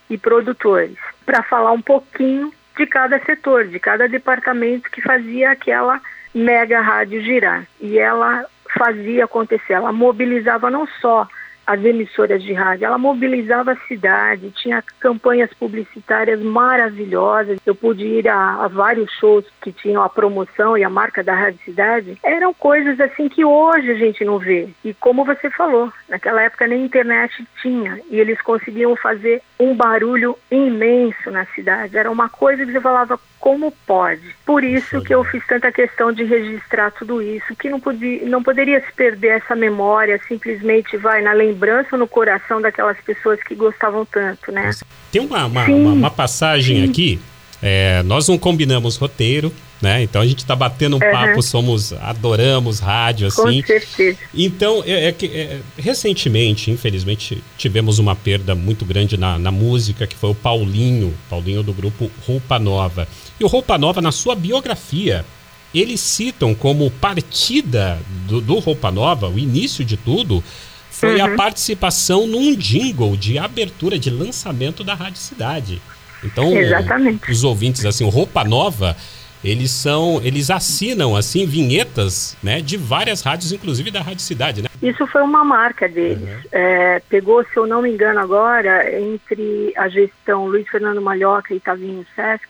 e 0.09 0.17
produtores 0.17 0.97
para 1.25 1.43
falar 1.43 1.71
um 1.71 1.81
pouquinho 1.81 2.51
de 2.77 2.85
cada 2.85 3.19
setor, 3.19 3.67
de 3.67 3.79
cada 3.79 4.07
departamento 4.07 4.89
que 4.89 5.01
fazia 5.01 5.51
aquela 5.51 6.01
mega 6.33 6.81
rádio 6.81 7.21
girar. 7.21 7.65
E 7.79 7.97
ela 7.99 8.45
fazia 8.77 9.25
acontecer, 9.25 9.73
ela 9.73 9.91
mobilizava 9.91 10.69
não 10.69 10.87
só 10.99 11.27
as 11.65 11.83
emissoras 11.83 12.43
de 12.43 12.53
rádio. 12.53 12.85
Ela 12.85 12.97
mobilizava 12.97 13.71
a 13.71 13.87
cidade, 13.87 14.51
tinha 14.51 14.83
campanhas 14.99 15.53
publicitárias 15.53 16.41
maravilhosas. 16.41 17.59
Eu 17.65 17.73
pude 17.73 18.05
ir 18.05 18.27
a, 18.27 18.65
a, 18.65 18.67
vários 18.67 19.11
shows 19.13 19.45
que 19.61 19.71
tinham 19.71 20.03
a 20.03 20.09
promoção 20.09 20.77
e 20.77 20.83
a 20.83 20.89
marca 20.89 21.23
da 21.23 21.33
Rádio 21.33 21.59
Cidade. 21.63 22.17
Eram 22.23 22.53
coisas 22.53 22.99
assim 22.99 23.29
que 23.29 23.45
hoje 23.45 23.91
a 23.91 23.95
gente 23.95 24.23
não 24.25 24.37
vê. 24.37 24.69
E 24.83 24.93
como 24.93 25.23
você 25.23 25.49
falou, 25.49 25.91
naquela 26.09 26.41
época 26.41 26.67
nem 26.67 26.83
internet 26.83 27.45
tinha 27.61 27.99
e 28.09 28.19
eles 28.19 28.41
conseguiam 28.41 28.95
fazer 28.95 29.41
um 29.63 29.75
barulho 29.75 30.37
imenso 30.51 31.31
na 31.31 31.45
cidade. 31.47 31.97
Era 31.97 32.11
uma 32.11 32.27
coisa 32.27 32.65
que 32.65 32.71
você 32.71 32.81
falava 32.81 33.19
como 33.39 33.73
pode. 33.85 34.35
Por 34.45 34.63
isso 34.63 35.01
que 35.01 35.13
eu 35.13 35.23
fiz 35.23 35.45
tanta 35.47 35.71
questão 35.71 36.11
de 36.11 36.23
registrar 36.23 36.91
tudo 36.91 37.21
isso, 37.21 37.55
que 37.55 37.69
não 37.69 37.79
podia, 37.79 38.25
não 38.25 38.41
poderia 38.41 38.79
se 38.81 38.91
perder 38.93 39.41
essa 39.41 39.55
memória, 39.55 40.19
simplesmente 40.27 40.97
vai 40.97 41.21
na 41.21 41.33
lembrança 41.33 41.97
no 41.97 42.07
coração 42.07 42.61
daquelas 42.61 42.97
pessoas 43.01 43.41
que 43.43 43.55
gostavam 43.55 44.05
tanto, 44.05 44.51
né? 44.51 44.71
Tem 45.11 45.21
uma, 45.21 45.45
uma, 45.45 45.65
uma, 45.65 45.91
uma 45.91 46.11
passagem 46.11 46.85
Sim. 46.85 46.89
aqui, 46.89 47.21
é, 47.65 48.03
nós 48.03 48.27
não 48.27 48.37
combinamos 48.37 48.97
roteiro, 48.97 49.49
né? 49.81 50.03
Então 50.03 50.21
a 50.21 50.27
gente 50.27 50.39
está 50.39 50.53
batendo 50.53 50.97
um 50.97 50.99
uhum. 50.99 51.11
papo, 51.11 51.41
somos, 51.41 51.93
adoramos 51.93 52.79
rádio, 52.79 53.27
assim. 53.27 53.61
Com 53.61 53.67
certeza. 53.67 54.17
Então, 54.35 54.83
é, 54.85 55.07
é, 55.07 55.25
é, 55.25 55.59
recentemente, 55.77 56.69
infelizmente, 56.69 57.41
tivemos 57.57 57.99
uma 57.99 58.17
perda 58.17 58.53
muito 58.53 58.83
grande 58.83 59.15
na, 59.15 59.39
na 59.39 59.49
música, 59.49 60.05
que 60.05 60.15
foi 60.17 60.31
o 60.31 60.35
Paulinho, 60.35 61.13
Paulinho 61.29 61.63
do 61.63 61.71
grupo 61.71 62.11
Roupa 62.27 62.59
Nova. 62.59 63.07
E 63.39 63.45
o 63.45 63.47
Roupa 63.47 63.77
Nova, 63.77 64.01
na 64.01 64.11
sua 64.11 64.35
biografia, 64.35 65.25
eles 65.73 66.01
citam 66.01 66.53
como 66.53 66.91
partida 66.91 67.97
do, 68.27 68.41
do 68.41 68.59
Roupa 68.59 68.91
Nova, 68.91 69.29
o 69.29 69.39
início 69.39 69.85
de 69.85 69.95
tudo, 69.95 70.43
foi 70.91 71.21
uhum. 71.21 71.33
a 71.33 71.35
participação 71.37 72.27
num 72.27 72.53
jingle 72.57 73.15
de 73.15 73.37
abertura, 73.37 73.97
de 73.97 74.09
lançamento 74.09 74.83
da 74.83 74.93
Rádio 74.93 75.21
Cidade. 75.21 75.81
Então, 76.23 76.55
Exatamente. 76.55 77.31
os 77.31 77.43
ouvintes, 77.43 77.85
assim, 77.85 78.09
Roupa 78.09 78.43
Nova, 78.43 78.95
eles 79.43 79.71
são, 79.71 80.21
eles 80.23 80.49
assinam, 80.49 81.15
assim, 81.15 81.45
vinhetas, 81.45 82.37
né, 82.41 82.61
de 82.61 82.77
várias 82.77 83.21
rádios, 83.21 83.51
inclusive 83.51 83.91
da 83.91 84.01
Rádio 84.01 84.21
Cidade, 84.21 84.61
né? 84.61 84.69
Isso 84.81 85.05
foi 85.07 85.21
uma 85.21 85.43
marca 85.43 85.87
deles. 85.87 86.21
Uhum. 86.21 86.41
É, 86.51 87.01
pegou, 87.09 87.43
se 87.43 87.57
eu 87.57 87.67
não 87.67 87.81
me 87.81 87.89
engano 87.89 88.19
agora, 88.19 88.99
entre 88.99 89.73
a 89.75 89.87
gestão 89.89 90.45
Luiz 90.45 90.67
Fernando 90.69 91.01
Malhoca 91.01 91.53
e 91.53 91.59
Tavinho 91.59 92.05
Sesc, 92.15 92.47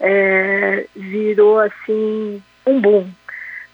é, 0.00 0.86
virou, 0.94 1.58
assim, 1.58 2.42
um 2.66 2.80
boom 2.80 3.06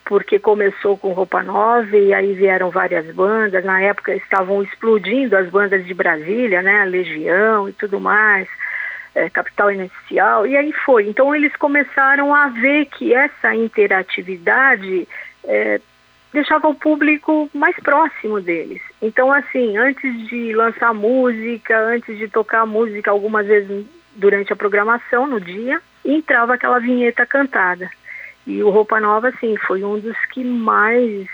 porque 0.09 0.39
começou 0.39 0.97
com 0.97 1.13
roupa 1.13 1.43
nova 1.43 1.95
e 1.95 2.15
aí 2.15 2.33
vieram 2.33 2.71
várias 2.71 3.15
bandas. 3.15 3.63
Na 3.63 3.79
época 3.83 4.15
estavam 4.15 4.63
explodindo 4.63 5.37
as 5.37 5.51
bandas 5.51 5.87
de 5.87 5.93
Brasília, 5.93 6.63
né? 6.63 6.83
Legião 6.87 7.69
e 7.69 7.75
tudo 7.75 8.01
mais, 8.01 8.49
é, 9.19 9.29
Capital 9.29 9.73
Inicial, 9.73 10.47
e 10.47 10.57
aí 10.57 10.73
foi. 10.73 11.09
Então 11.09 11.35
eles 11.35 11.55
começaram 11.57 12.35
a 12.35 12.49
ver 12.49 12.87
que 12.87 13.13
essa 13.13 13.55
interatividade 13.55 15.09
é, 15.45 15.81
deixava 16.33 16.69
o 16.69 16.75
público 16.75 17.51
mais 17.53 17.77
próximo 17.81 18.41
deles. 18.41 18.81
Então, 19.03 19.33
assim, 19.33 19.77
antes 19.77 20.29
de 20.29 20.55
lançar 20.55 20.95
música, 20.95 21.77
antes 21.79 22.17
de 22.17 22.29
tocar 22.29 22.65
música, 22.65 23.11
algumas 23.11 23.47
vezes 23.47 23.87
durante 24.15 24.53
a 24.53 24.57
programação, 24.57 25.27
no 25.27 25.41
dia, 25.41 25.81
entrava 26.05 26.55
aquela 26.55 26.79
vinheta 26.79 27.27
cantada. 27.27 27.91
E 28.47 28.63
o 28.63 28.71
Roupa 28.71 29.01
Nova, 29.01 29.33
sim, 29.41 29.57
foi 29.67 29.83
um 29.83 29.99
dos 29.99 30.17
que 30.33 30.45
mais, 30.45 31.29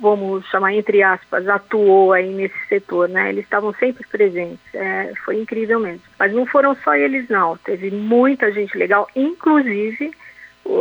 vamos 0.00 0.46
chamar 0.46 0.72
entre 0.72 1.02
aspas, 1.02 1.46
atuou 1.46 2.12
aí 2.12 2.32
nesse 2.32 2.58
setor, 2.68 3.08
né? 3.08 3.28
Eles 3.28 3.44
estavam 3.44 3.72
sempre 3.74 4.04
presentes, 4.06 4.74
é, 4.74 5.12
foi 5.24 5.40
incrível 5.40 5.78
mesmo. 5.78 6.02
Mas 6.18 6.32
não 6.32 6.46
foram 6.46 6.74
só 6.76 6.94
eles, 6.94 7.28
não. 7.28 7.56
Teve 7.58 7.90
muita 7.90 8.50
gente 8.50 8.76
legal, 8.76 9.08
inclusive 9.14 10.12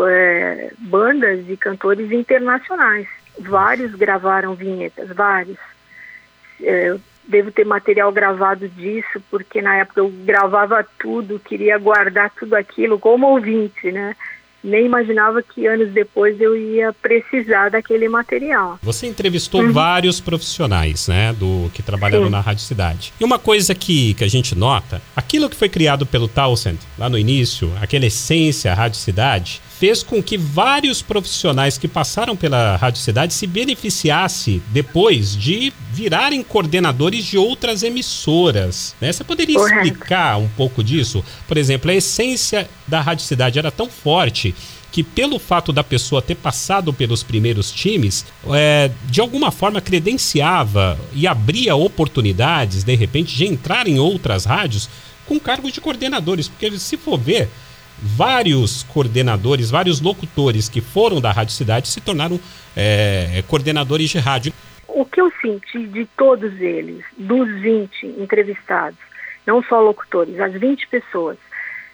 é, 0.07 0.71
bandas 0.77 1.49
e 1.49 1.57
cantores 1.57 2.11
internacionais. 2.11 3.07
Vários 3.37 3.93
gravaram 3.95 4.55
vinhetas, 4.55 5.09
vários. 5.09 5.57
É, 6.61 6.95
devo 7.25 7.51
ter 7.51 7.65
material 7.65 8.11
gravado 8.11 8.67
disso, 8.67 9.21
porque 9.29 9.61
na 9.61 9.75
época 9.77 9.99
eu 10.01 10.09
gravava 10.09 10.85
tudo, 10.97 11.39
queria 11.39 11.77
guardar 11.77 12.31
tudo 12.31 12.55
aquilo 12.55 12.97
como 12.97 13.27
ouvinte, 13.27 13.91
né? 13.91 14.15
Nem 14.63 14.85
imaginava 14.85 15.41
que 15.41 15.65
anos 15.65 15.91
depois 15.91 16.39
eu 16.39 16.55
ia 16.55 16.93
precisar 16.93 17.69
daquele 17.69 18.07
material. 18.09 18.79
Você 18.81 19.07
entrevistou 19.07 19.61
uhum. 19.61 19.71
vários 19.71 20.19
profissionais, 20.19 21.07
né, 21.07 21.33
do 21.33 21.69
que 21.73 21.81
trabalharam 21.81 22.25
Sim. 22.25 22.31
na 22.31 22.39
Rádio 22.39 22.63
Cidade. 22.63 23.13
E 23.19 23.23
uma 23.23 23.39
coisa 23.39 23.73
que, 23.73 24.13
que 24.13 24.23
a 24.23 24.27
gente 24.27 24.55
nota, 24.55 25.01
aquilo 25.15 25.49
que 25.49 25.55
foi 25.55 25.69
criado 25.69 26.05
pelo 26.05 26.27
Townsend 26.27 26.79
lá 26.97 27.09
no 27.09 27.17
início, 27.17 27.71
aquela 27.81 28.05
essência 28.05 28.73
Rádio 28.73 28.99
Cidade, 28.99 29.61
fez 29.79 30.03
com 30.03 30.21
que 30.21 30.37
vários 30.37 31.01
profissionais 31.01 31.77
que 31.77 31.87
passaram 31.87 32.35
pela 32.35 32.75
Rádio 32.75 33.01
Cidade 33.01 33.33
se 33.33 33.47
beneficiasse 33.47 34.61
depois 34.73 35.33
de 35.33 35.71
virarem 35.93 36.43
coordenadores 36.43 37.23
de 37.23 37.37
outras 37.37 37.81
emissoras. 37.81 38.93
Né? 38.99 39.09
Você 39.09 39.23
poderia 39.23 39.55
Correto. 39.55 39.87
explicar 39.87 40.37
um 40.37 40.49
pouco 40.49 40.83
disso? 40.83 41.23
Por 41.47 41.55
exemplo, 41.55 41.89
a 41.89 41.95
essência 41.95 42.69
da 42.85 42.99
Rádio 42.99 43.23
Cidade 43.23 43.57
era 43.57 43.71
tão 43.71 43.89
forte 43.89 44.53
que 44.91 45.01
pelo 45.01 45.39
fato 45.39 45.71
da 45.71 45.83
pessoa 45.83 46.21
ter 46.21 46.35
passado 46.35 46.91
pelos 46.91 47.23
primeiros 47.23 47.71
times, 47.71 48.25
é, 48.51 48.91
de 49.05 49.21
alguma 49.21 49.49
forma 49.49 49.79
credenciava 49.79 50.99
e 51.13 51.25
abria 51.25 51.75
oportunidades, 51.75 52.83
de 52.83 52.95
repente, 52.95 53.33
de 53.33 53.45
entrar 53.45 53.87
em 53.87 53.97
outras 53.97 54.43
rádios 54.43 54.89
com 55.25 55.39
cargos 55.39 55.71
de 55.71 55.79
coordenadores. 55.79 56.49
Porque 56.49 56.77
se 56.77 56.97
for 56.97 57.17
ver, 57.17 57.49
vários 58.01 58.83
coordenadores, 58.83 59.69
vários 59.69 60.01
locutores 60.01 60.69
que 60.69 60.81
foram 60.81 61.19
da 61.19 61.31
Rádio 61.31 61.53
Cidade 61.53 61.87
se 61.87 62.01
tornaram 62.01 62.39
é, 62.75 63.43
coordenadores 63.47 64.09
de 64.09 64.17
rádio. 64.17 64.53
O 64.87 65.05
que 65.05 65.21
eu 65.21 65.31
senti 65.41 65.85
de 65.87 66.05
todos 66.17 66.59
eles, 66.59 67.03
dos 67.17 67.47
20 67.61 68.05
entrevistados, 68.17 68.99
não 69.45 69.63
só 69.63 69.79
locutores, 69.79 70.39
as 70.39 70.53
20 70.53 70.87
pessoas, 70.87 71.37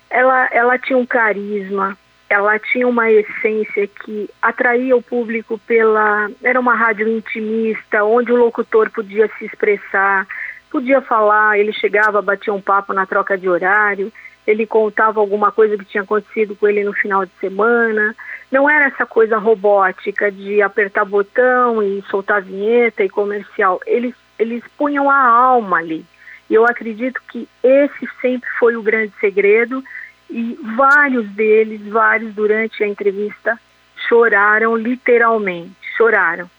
ela, 0.10 0.48
ela 0.52 0.78
tinha 0.78 0.98
um 0.98 1.06
carisma, 1.06 1.98
ela 2.30 2.58
tinha 2.58 2.88
uma 2.88 3.12
essência 3.12 3.88
que 3.88 4.30
atraía 4.42 4.96
o 4.96 5.02
público 5.02 5.60
pela. 5.68 6.30
Era 6.44 6.60
uma 6.60 6.74
rádio 6.74 7.08
intimista, 7.08 8.04
onde 8.04 8.32
o 8.32 8.36
locutor 8.36 8.90
podia 8.90 9.30
se 9.38 9.46
expressar, 9.46 10.28
podia 10.72 11.02
falar, 11.02 11.60
ele 11.60 11.74
chegava, 11.74 12.22
batia 12.22 12.54
um 12.54 12.62
papo 12.62 12.94
na 12.94 13.06
troca 13.06 13.38
de 13.38 13.48
horário 13.48 14.12
ele 14.48 14.66
contava 14.68 15.20
alguma 15.20 15.52
coisa 15.52 15.78
que 15.78 15.86
tinha 15.86 16.04
acontecido 16.04 16.56
com 16.56 16.68
ele 16.68 16.84
no 16.84 16.94
final 16.94 17.25
de 17.25 17.32
semana. 17.40 18.16
Não 18.52 18.70
era 18.70 18.86
essa 18.86 19.06
coisa 19.06 19.38
robótica 19.38 20.32
de 20.32 20.62
apertar 20.62 21.04
botão 21.04 21.82
e 21.82 22.04
soltar 22.10 22.42
vinheta 22.42 23.04
e 23.04 23.10
comercial. 23.10 23.80
Eles, 23.86 24.14
eles 24.38 24.64
punham 24.78 25.10
a 25.10 25.18
alma 25.18 25.78
ali. 25.78 26.06
E 26.50 26.54
eu 26.54 26.66
acredito 26.66 27.20
que 27.28 27.48
esse 27.64 28.08
sempre 28.22 28.50
foi 28.60 28.75
o 28.75 28.84
grande 28.84 29.14
segredo. 29.20 29.84
E 30.30 30.58
vários 30.75 31.28
deles, 31.30 31.82
vários 31.88 32.34
durante 32.34 32.84
a 32.84 32.88
entrevista, 32.88 33.60
choraram 34.08 34.75
literalmente, 34.75 35.75
choraram. 35.98 36.50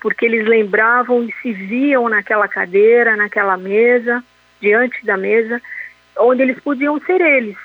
Porque 0.00 0.24
eles 0.24 0.46
lembravam 0.46 1.24
e 1.24 1.32
se 1.42 1.52
viam 1.52 2.08
naquela 2.08 2.48
cadeira, 2.48 3.16
naquela 3.16 3.56
mesa, 3.56 4.22
diante 4.60 5.04
da 5.04 5.16
mesa, 5.16 5.60
onde 6.18 6.42
eles 6.42 6.58
podiam 6.60 7.00
ser 7.00 7.20
eles, 7.20 7.56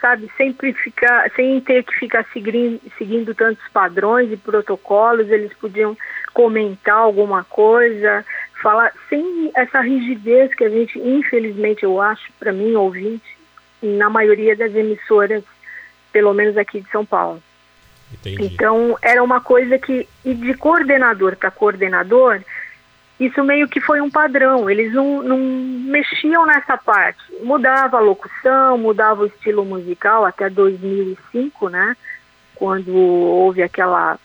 sabe, 0.00 0.30
sem, 0.36 0.54
ficar, 0.54 1.30
sem 1.34 1.60
ter 1.60 1.84
que 1.84 1.94
ficar 1.98 2.24
seguindo, 2.32 2.80
seguindo 2.96 3.34
tantos 3.34 3.66
padrões 3.72 4.30
e 4.32 4.36
protocolos, 4.36 5.28
eles 5.30 5.52
podiam 5.54 5.96
comentar 6.32 6.96
alguma 6.96 7.44
coisa, 7.44 8.24
falar 8.62 8.92
sem 9.08 9.50
essa 9.54 9.80
rigidez 9.80 10.54
que 10.54 10.64
a 10.64 10.68
gente, 10.68 10.98
infelizmente, 10.98 11.84
eu 11.84 12.00
acho, 12.00 12.30
para 12.38 12.52
mim, 12.52 12.74
ouvinte, 12.74 13.36
na 13.82 14.10
maioria 14.10 14.56
das 14.56 14.74
emissoras, 14.74 15.42
pelo 16.12 16.32
menos 16.32 16.56
aqui 16.56 16.80
de 16.80 16.90
São 16.90 17.04
Paulo. 17.04 17.42
Entendi. 18.12 18.44
Então, 18.44 18.96
era 19.02 19.22
uma 19.22 19.40
coisa 19.40 19.78
que, 19.78 20.08
e 20.24 20.34
de 20.34 20.54
coordenador 20.54 21.36
para 21.36 21.50
coordenador, 21.50 22.40
isso 23.18 23.42
meio 23.42 23.68
que 23.68 23.80
foi 23.80 24.00
um 24.00 24.10
padrão, 24.10 24.70
eles 24.70 24.92
não, 24.92 25.22
não 25.22 25.38
mexiam 25.38 26.46
nessa 26.46 26.76
parte. 26.76 27.20
Mudava 27.42 27.96
a 27.96 28.00
locução, 28.00 28.78
mudava 28.78 29.22
o 29.22 29.26
estilo 29.26 29.64
musical 29.64 30.24
até 30.24 30.48
2005, 30.48 31.68
né? 31.68 31.96
Quando 32.54 32.94
houve 32.94 33.62
aquela. 33.62 34.18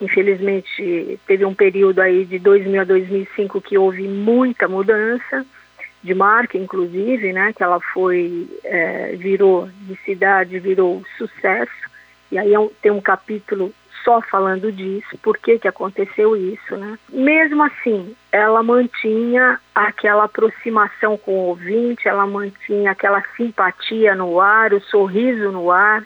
Infelizmente, 0.00 1.18
teve 1.26 1.44
um 1.44 1.54
período 1.54 2.00
aí 2.00 2.24
de 2.24 2.38
2000 2.40 2.80
a 2.80 2.84
2005 2.84 3.60
que 3.60 3.78
houve 3.78 4.02
muita 4.08 4.66
mudança 4.66 5.46
de 6.02 6.12
marca, 6.12 6.58
inclusive, 6.58 7.32
né? 7.32 7.52
Que 7.52 7.62
ela 7.62 7.78
foi, 7.80 8.48
é, 8.64 9.14
virou 9.16 9.68
de 9.82 9.96
cidade, 10.04 10.58
virou 10.58 11.04
sucesso. 11.16 11.72
E 12.32 12.38
aí 12.38 12.52
é 12.52 12.68
tem 12.82 12.90
um 12.90 13.00
capítulo 13.00 13.72
só 14.04 14.20
falando 14.20 14.70
disso, 14.70 15.18
por 15.22 15.38
que, 15.38 15.58
que 15.58 15.66
aconteceu 15.66 16.36
isso, 16.36 16.76
né? 16.76 16.98
Mesmo 17.08 17.62
assim, 17.62 18.14
ela 18.30 18.62
mantinha 18.62 19.58
aquela 19.74 20.24
aproximação 20.24 21.16
com 21.16 21.32
o 21.32 21.46
ouvinte, 21.48 22.06
ela 22.06 22.26
mantinha 22.26 22.90
aquela 22.90 23.22
simpatia 23.36 24.14
no 24.14 24.40
ar, 24.40 24.72
o 24.74 24.80
sorriso 24.82 25.50
no 25.50 25.70
ar. 25.70 26.04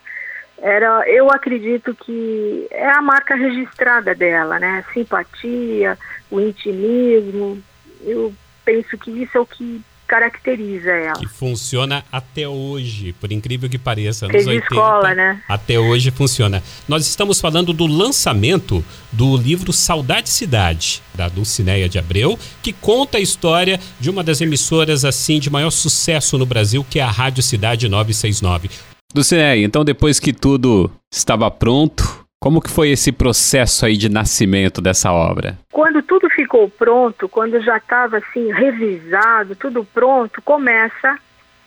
Era, 0.60 1.08
eu 1.08 1.30
acredito 1.30 1.94
que 1.94 2.66
é 2.70 2.88
a 2.88 3.02
marca 3.02 3.34
registrada 3.34 4.14
dela, 4.14 4.58
né? 4.58 4.84
simpatia, 4.92 5.98
o 6.30 6.40
intimismo. 6.40 7.62
Eu 8.02 8.32
penso 8.64 8.96
que 8.98 9.10
isso 9.22 9.36
é 9.36 9.40
o 9.40 9.46
que 9.46 9.82
caracteriza 10.08 10.90
ela. 10.90 11.18
Que 11.18 11.28
funciona 11.28 12.02
até 12.10 12.48
hoje, 12.48 13.12
por 13.20 13.30
incrível 13.30 13.68
que 13.68 13.78
pareça. 13.78 14.26
Nos 14.26 14.32
Desde 14.32 14.50
80, 14.50 14.74
escola, 14.74 15.14
né? 15.14 15.42
Até 15.46 15.78
hoje 15.78 16.10
funciona. 16.10 16.62
Nós 16.88 17.06
estamos 17.06 17.40
falando 17.40 17.74
do 17.74 17.86
lançamento 17.86 18.82
do 19.12 19.36
livro 19.36 19.72
Saudade 19.72 20.30
Cidade, 20.30 21.02
da 21.14 21.28
Dulcineia 21.28 21.88
de 21.88 21.98
Abreu, 21.98 22.38
que 22.62 22.72
conta 22.72 23.18
a 23.18 23.20
história 23.20 23.78
de 24.00 24.08
uma 24.08 24.24
das 24.24 24.40
emissoras 24.40 25.04
assim 25.04 25.38
de 25.38 25.50
maior 25.50 25.70
sucesso 25.70 26.38
no 26.38 26.46
Brasil, 26.46 26.84
que 26.88 26.98
é 26.98 27.02
a 27.02 27.10
Rádio 27.10 27.42
Cidade 27.42 27.88
969. 27.88 28.70
Dulcineia, 29.14 29.64
então 29.64 29.84
depois 29.84 30.18
que 30.18 30.32
tudo 30.32 30.90
estava 31.10 31.50
pronto, 31.50 32.17
como 32.40 32.62
que 32.62 32.70
foi 32.70 32.90
esse 32.90 33.10
processo 33.10 33.84
aí 33.84 33.96
de 33.96 34.08
nascimento 34.08 34.80
dessa 34.80 35.12
obra? 35.12 35.58
Quando 35.72 36.00
tudo 36.02 36.30
ficou 36.30 36.70
pronto, 36.70 37.28
quando 37.28 37.60
já 37.60 37.78
estava 37.78 38.18
assim 38.18 38.52
revisado, 38.52 39.56
tudo 39.56 39.84
pronto, 39.84 40.40
começa 40.42 41.18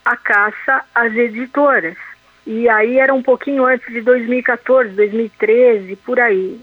a 0.05 0.15
caça 0.15 0.83
às 0.95 1.13
editoras. 1.13 1.97
E 2.47 2.69
aí 2.69 2.97
era 2.97 3.13
um 3.13 3.21
pouquinho 3.21 3.65
antes 3.65 3.87
de 3.93 4.01
2014, 4.01 4.91
2013, 4.91 5.95
por 5.97 6.19
aí. 6.19 6.59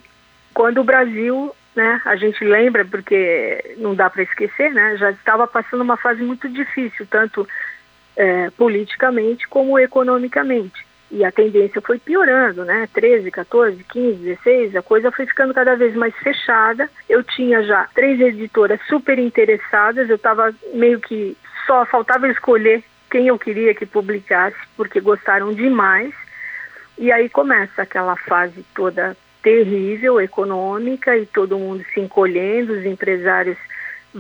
Quando 0.54 0.80
o 0.80 0.84
Brasil, 0.84 1.54
né, 1.76 2.00
a 2.04 2.16
gente 2.16 2.42
lembra 2.42 2.84
porque 2.84 3.76
não 3.76 3.94
dá 3.94 4.08
para 4.08 4.22
esquecer, 4.22 4.72
né, 4.72 4.96
já 4.96 5.10
estava 5.10 5.46
passando 5.46 5.82
uma 5.82 5.96
fase 5.96 6.22
muito 6.22 6.48
difícil, 6.48 7.06
tanto 7.08 7.46
é, 8.16 8.50
politicamente 8.50 9.46
como 9.46 9.78
economicamente 9.78 10.87
e 11.10 11.24
a 11.24 11.32
tendência 11.32 11.80
foi 11.80 11.98
piorando, 11.98 12.64
né? 12.64 12.88
13, 12.92 13.30
14, 13.30 13.82
15, 13.84 14.16
16, 14.18 14.76
a 14.76 14.82
coisa 14.82 15.10
foi 15.10 15.26
ficando 15.26 15.54
cada 15.54 15.74
vez 15.74 15.94
mais 15.94 16.14
fechada. 16.16 16.88
Eu 17.08 17.22
tinha 17.22 17.62
já 17.62 17.88
três 17.94 18.20
editoras 18.20 18.80
super 18.86 19.18
interessadas, 19.18 20.08
eu 20.08 20.16
estava 20.16 20.54
meio 20.74 21.00
que 21.00 21.36
só 21.66 21.86
faltava 21.86 22.28
escolher 22.28 22.84
quem 23.10 23.28
eu 23.28 23.38
queria 23.38 23.74
que 23.74 23.86
publicasse, 23.86 24.56
porque 24.76 25.00
gostaram 25.00 25.52
demais. 25.54 26.12
E 26.98 27.10
aí 27.10 27.28
começa 27.28 27.82
aquela 27.82 28.16
fase 28.16 28.64
toda 28.74 29.16
terrível 29.42 30.20
econômica 30.20 31.16
e 31.16 31.24
todo 31.24 31.58
mundo 31.58 31.84
se 31.94 32.00
encolhendo, 32.00 32.72
os 32.72 32.84
empresários 32.84 33.56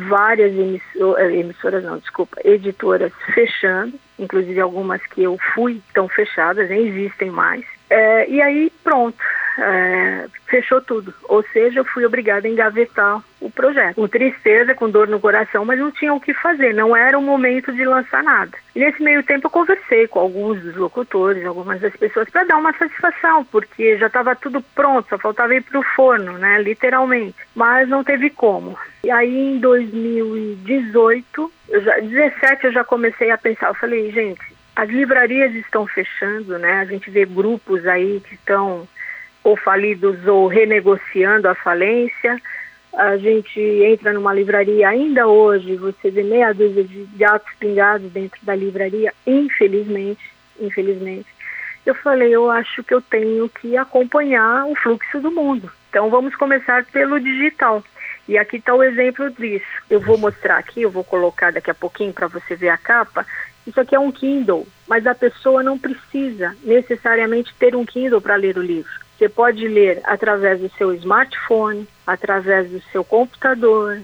várias 0.06 0.52
eh, 0.54 1.32
emissoras, 1.34 1.84
não, 1.84 1.98
desculpa, 1.98 2.36
editoras 2.44 3.12
fechando, 3.34 3.94
inclusive 4.18 4.60
algumas 4.60 5.04
que 5.06 5.22
eu 5.22 5.38
fui 5.54 5.82
estão 5.88 6.08
fechadas, 6.08 6.68
nem 6.68 6.86
existem 6.88 7.30
mais. 7.30 7.64
É, 7.90 8.28
e 8.28 8.40
aí, 8.42 8.72
pronto, 8.84 9.18
é, 9.58 10.26
fechou 10.46 10.80
tudo. 10.80 11.12
Ou 11.24 11.42
seja, 11.52 11.80
eu 11.80 11.84
fui 11.84 12.06
obrigada 12.06 12.46
a 12.46 12.50
engavetar 12.50 13.20
o 13.40 13.50
projeto. 13.50 13.96
Com 13.96 14.06
tristeza, 14.06 14.74
com 14.74 14.88
dor 14.88 15.08
no 15.08 15.18
coração, 15.18 15.64
mas 15.64 15.78
não 15.78 15.90
tinha 15.90 16.14
o 16.14 16.20
que 16.20 16.32
fazer, 16.32 16.72
não 16.72 16.96
era 16.96 17.18
o 17.18 17.22
momento 17.22 17.72
de 17.72 17.84
lançar 17.84 18.22
nada. 18.22 18.56
E 18.74 18.78
nesse 18.78 19.02
meio 19.02 19.22
tempo 19.22 19.46
eu 19.46 19.50
conversei 19.50 20.06
com 20.06 20.20
alguns 20.20 20.60
dos 20.60 20.76
locutores, 20.76 21.44
algumas 21.44 21.80
das 21.80 21.94
pessoas, 21.96 22.30
para 22.30 22.44
dar 22.44 22.56
uma 22.56 22.72
satisfação, 22.72 23.44
porque 23.44 23.98
já 23.98 24.06
estava 24.06 24.36
tudo 24.36 24.62
pronto, 24.74 25.08
só 25.08 25.18
faltava 25.18 25.54
ir 25.54 25.62
para 25.62 25.80
o 25.80 25.84
forno, 25.94 26.38
né, 26.38 26.62
literalmente. 26.62 27.36
Mas 27.54 27.88
não 27.88 28.04
teve 28.04 28.30
como. 28.30 28.78
E 29.02 29.10
aí 29.10 29.54
em 29.54 29.58
2018, 29.58 31.52
eu 31.68 31.80
já, 31.82 31.98
17 31.98 32.66
eu 32.66 32.72
já 32.72 32.84
comecei 32.84 33.30
a 33.30 33.38
pensar, 33.38 33.68
eu 33.68 33.74
falei, 33.74 34.10
gente, 34.12 34.40
as 34.76 34.88
livrarias 34.88 35.52
estão 35.56 35.86
fechando, 35.88 36.56
né? 36.56 36.74
A 36.74 36.84
gente 36.84 37.10
vê 37.10 37.24
grupos 37.24 37.84
aí 37.84 38.20
que 38.20 38.34
estão 38.34 38.86
ou 39.42 39.56
falidos 39.56 40.26
ou 40.26 40.46
renegociando 40.46 41.48
a 41.48 41.54
falência. 41.54 42.40
A 42.94 43.16
gente 43.16 43.60
entra 43.60 44.12
numa 44.12 44.34
livraria 44.34 44.88
ainda 44.88 45.26
hoje, 45.26 45.76
você 45.76 46.10
vê 46.10 46.22
meia 46.22 46.52
dúzia 46.52 46.84
de 46.84 47.04
gatos 47.16 47.52
pingados 47.58 48.10
dentro 48.10 48.38
da 48.42 48.54
livraria, 48.54 49.12
infelizmente, 49.26 50.20
infelizmente. 50.58 51.26
Eu 51.86 51.94
falei, 51.94 52.34
eu 52.34 52.50
acho 52.50 52.82
que 52.82 52.92
eu 52.92 53.00
tenho 53.00 53.48
que 53.48 53.76
acompanhar 53.76 54.66
o 54.66 54.74
fluxo 54.74 55.20
do 55.20 55.30
mundo. 55.30 55.70
Então 55.88 56.10
vamos 56.10 56.34
começar 56.34 56.84
pelo 56.86 57.20
digital. 57.20 57.82
E 58.28 58.36
aqui 58.36 58.56
está 58.56 58.74
o 58.74 58.82
exemplo 58.82 59.30
disso. 59.30 59.64
Eu 59.88 60.00
vou 60.00 60.18
mostrar 60.18 60.58
aqui, 60.58 60.82
eu 60.82 60.90
vou 60.90 61.02
colocar 61.02 61.50
daqui 61.50 61.70
a 61.70 61.74
pouquinho 61.74 62.12
para 62.12 62.26
você 62.26 62.54
ver 62.54 62.68
a 62.68 62.76
capa. 62.76 63.24
Isso 63.66 63.80
aqui 63.80 63.94
é 63.94 63.98
um 63.98 64.12
Kindle, 64.12 64.66
mas 64.86 65.06
a 65.06 65.14
pessoa 65.14 65.62
não 65.62 65.78
precisa 65.78 66.54
necessariamente 66.62 67.54
ter 67.58 67.74
um 67.74 67.86
Kindle 67.86 68.20
para 68.20 68.36
ler 68.36 68.58
o 68.58 68.62
livro. 68.62 69.07
Você 69.18 69.28
pode 69.28 69.66
ler 69.66 70.00
através 70.04 70.60
do 70.60 70.70
seu 70.78 70.94
smartphone, 70.94 71.88
através 72.06 72.70
do 72.70 72.80
seu 72.92 73.02
computador, 73.02 74.00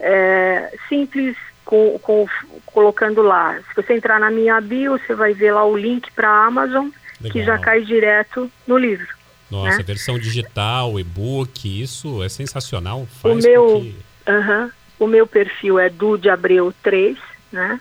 é, 0.00 0.72
simples, 0.88 1.36
com, 1.62 1.98
com, 1.98 2.26
colocando 2.64 3.20
lá. 3.20 3.58
Se 3.68 3.82
você 3.82 3.94
entrar 3.94 4.18
na 4.18 4.30
minha 4.30 4.58
bio, 4.60 4.98
você 4.98 5.14
vai 5.14 5.34
ver 5.34 5.52
lá 5.52 5.64
o 5.64 5.76
link 5.76 6.10
para 6.12 6.28
a 6.28 6.46
Amazon, 6.46 6.88
Legal. 7.20 7.32
que 7.32 7.44
já 7.44 7.58
cai 7.58 7.82
direto 7.82 8.50
no 8.66 8.78
livro. 8.78 9.06
Nossa, 9.50 9.78
né? 9.78 9.82
versão 9.82 10.18
digital, 10.18 10.98
e-book, 10.98 11.82
isso 11.82 12.22
é 12.22 12.28
sensacional. 12.28 13.06
Faz 13.20 13.44
o 13.44 13.48
meu, 13.48 13.80
que... 13.80 13.96
uh 14.30 14.32
-huh, 14.32 14.72
o 14.98 15.06
meu 15.06 15.26
perfil 15.26 15.78
é 15.78 15.90
do 15.90 16.16
de 16.16 16.30
Abreu 16.30 16.72
3, 16.82 17.18
né? 17.52 17.78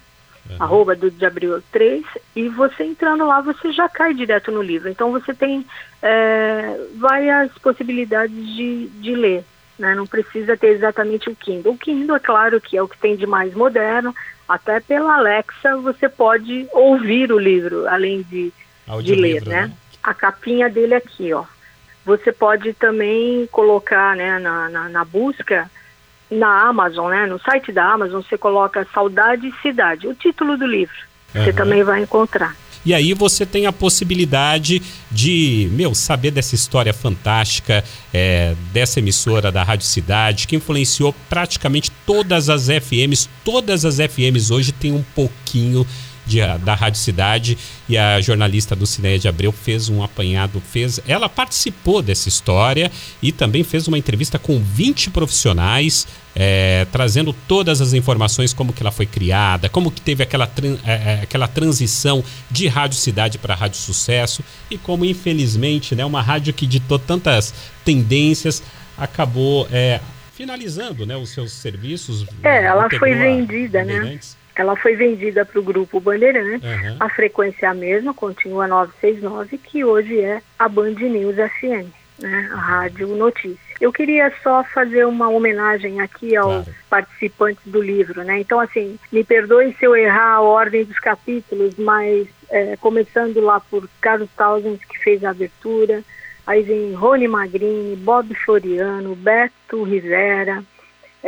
Uhum. 0.50 0.58
arroba 0.60 0.96
do 0.96 1.10
de 1.10 1.26
abril 1.26 1.62
3, 1.72 2.04
e 2.36 2.50
você 2.50 2.84
entrando 2.84 3.26
lá, 3.26 3.42
você 3.42 3.72
já 3.72 3.88
cai 3.90 4.14
direto 4.14 4.52
no 4.52 4.62
livro. 4.62 4.90
Então 4.90 5.12
você 5.12 5.34
tem 5.34 5.66
é, 6.02 6.80
várias 6.96 7.52
possibilidades 7.60 8.36
de, 8.36 8.88
de 8.88 9.16
ler. 9.16 9.44
Né? 9.78 9.94
Não 9.94 10.08
precisa 10.08 10.56
ter 10.56 10.68
exatamente 10.68 11.30
o 11.30 11.36
Kindle. 11.36 11.74
O 11.74 11.78
Kindle, 11.78 12.16
é 12.16 12.20
claro 12.20 12.62
que 12.62 12.78
é 12.78 12.82
o 12.82 12.88
que 12.88 12.98
tem 12.98 13.16
de 13.16 13.26
mais 13.26 13.54
moderno, 13.54 14.16
até 14.48 14.80
pela 14.80 15.16
Alexa 15.16 15.76
você 15.78 16.08
pode 16.08 16.68
ouvir 16.72 17.32
o 17.32 17.40
livro, 17.40 17.88
além 17.88 18.22
de, 18.22 18.54
de 19.02 19.16
ler, 19.16 19.46
né? 19.46 19.68
né? 19.68 19.74
A 20.04 20.14
capinha 20.14 20.70
dele 20.70 20.96
aqui, 20.96 21.34
ó. 21.34 21.44
Você 22.06 22.32
pode 22.32 22.72
também 22.74 23.48
colocar 23.48 24.16
né, 24.16 24.38
na, 24.38 24.70
na, 24.70 24.90
na 24.90 25.04
busca 25.04 25.70
na 26.30 26.68
Amazon, 26.68 27.12
né, 27.12 27.26
no 27.26 27.40
site 27.40 27.72
da 27.72 27.86
Amazon, 27.94 28.22
você 28.22 28.38
coloca 28.38 28.88
Saudade 28.94 29.48
e 29.48 29.62
Cidade, 29.62 30.08
o 30.08 30.14
título 30.14 30.58
do 30.58 30.66
livro. 30.66 30.96
Uhum. 31.34 31.44
Você 31.44 31.54
também 31.54 31.84
vai 31.84 32.02
encontrar. 32.02 32.56
E 32.86 32.94
aí 32.94 33.16
você 33.16 33.48
tem 33.48 33.66
a 33.66 33.74
possibilidade 33.74 34.80
de, 35.12 35.68
meu, 35.72 35.96
saber 35.96 36.30
dessa 36.30 36.54
história 36.54 36.94
fantástica 36.94 37.84
é, 38.14 38.54
dessa 38.72 39.00
emissora 39.00 39.52
da 39.52 39.64
Rádio 39.64 39.88
Cidade, 39.88 40.46
que 40.46 40.56
influenciou 40.56 41.14
praticamente 41.28 41.92
todas 42.06 42.48
as 42.48 42.68
FMs. 42.68 43.28
Todas 43.44 43.86
as 43.86 43.98
FMs 43.98 44.52
hoje 44.52 44.72
têm 44.72 44.92
um 44.92 45.04
pouquinho 45.16 45.86
de, 46.26 46.40
da 46.60 46.74
Rádio 46.74 47.00
Cidade 47.00 47.58
e 47.88 47.98
a 47.98 48.20
jornalista 48.20 48.76
do 48.76 48.86
Cineia 48.86 49.20
de 49.20 49.28
Abreu 49.28 49.52
fez 49.52 49.90
um 49.90 50.04
apanhado, 50.04 50.62
fez, 50.62 51.00
ela 51.08 51.30
participou 51.30 52.02
dessa 52.02 52.28
história 52.28 52.92
e 53.22 53.32
também 53.32 53.64
fez 53.64 53.88
uma 53.88 53.98
entrevista 53.98 54.40
com 54.40 54.60
20 54.60 55.12
profissionais, 55.12 56.08
é, 56.36 56.86
trazendo 56.92 57.34
todas 57.48 57.82
as 57.82 57.94
informações, 57.94 58.54
como 58.54 58.74
que 58.74 58.84
ela 58.84 58.92
foi 58.92 59.06
criada, 59.06 59.70
como 59.70 59.92
que 59.92 60.02
teve 60.02 60.24
aquela, 60.24 60.50
é, 60.86 61.20
aquela 61.24 61.48
transição 61.48 62.24
de 62.50 62.68
Rádio 62.68 62.98
Cidade 62.98 63.38
para 63.38 63.56
Rádio 63.56 63.78
Sucesso 63.78 64.44
e 64.70 64.78
como 64.78 65.06
infelizmente, 65.06 65.96
né, 65.96 66.04
uma 66.04 66.22
rádio 66.22 66.54
que 66.54 66.66
ditou 66.66 67.00
tantas 67.00 67.54
tendências, 67.84 68.64
acabou 68.98 69.68
é, 69.72 70.00
finalizando 70.34 71.06
né, 71.06 71.16
os 71.16 71.30
seus 71.30 71.52
serviços. 71.52 72.26
É, 72.44 72.66
ela 72.66 72.90
foi 72.90 73.14
vendida, 73.14 73.84
né? 73.84 74.20
Ela 74.56 74.76
foi 74.76 74.96
vendida 74.96 75.44
para 75.46 75.60
o 75.60 75.64
grupo 75.64 76.00
Bandeirante, 76.00 76.66
uhum. 76.66 76.98
a 77.00 77.10
frequência 77.10 77.66
é 77.66 77.70
a 77.70 77.74
mesma, 77.74 78.14
continua 78.14 78.68
969, 78.68 79.58
que 79.58 79.84
hoje 79.84 80.20
é 80.20 80.42
a 80.58 80.70
Band 80.70 80.94
News 80.94 81.36
FM, 81.36 81.92
né, 82.20 82.50
a 82.54 82.56
Rádio 82.56 83.08
Notícia. 83.10 83.66
Eu 83.82 83.92
queria 83.92 84.32
só 84.42 84.64
fazer 84.64 85.06
uma 85.06 85.28
homenagem 85.30 86.00
aqui 86.00 86.36
aos 86.36 86.64
claro. 86.64 86.80
participantes 86.90 87.62
do 87.66 87.82
livro, 87.82 88.24
né? 88.24 88.40
Então, 88.40 88.60
assim, 88.60 88.98
me 89.12 89.24
perdoem 89.24 89.74
se 89.74 89.86
eu 89.86 89.96
errar 89.96 90.36
a 90.36 90.42
ordem 90.42 90.86
dos 90.86 90.98
capítulos, 91.00 91.76
mas 91.76 92.26
é, 92.50 92.78
começando 92.78 93.42
lá 93.42 93.60
por 93.60 93.90
Carlos 94.00 94.30
Tausend, 94.38 94.80
que 94.88 94.98
fez 95.00 95.24
a 95.26 95.32
abertura, 95.32 96.02
aí 96.48 96.62
vem 96.64 96.94
Rony 96.94 97.28
Magrini, 97.28 97.98
Bob 97.98 98.34
Floriano, 98.36 99.14
Beto 99.16 99.84
Rivera, 99.84 100.64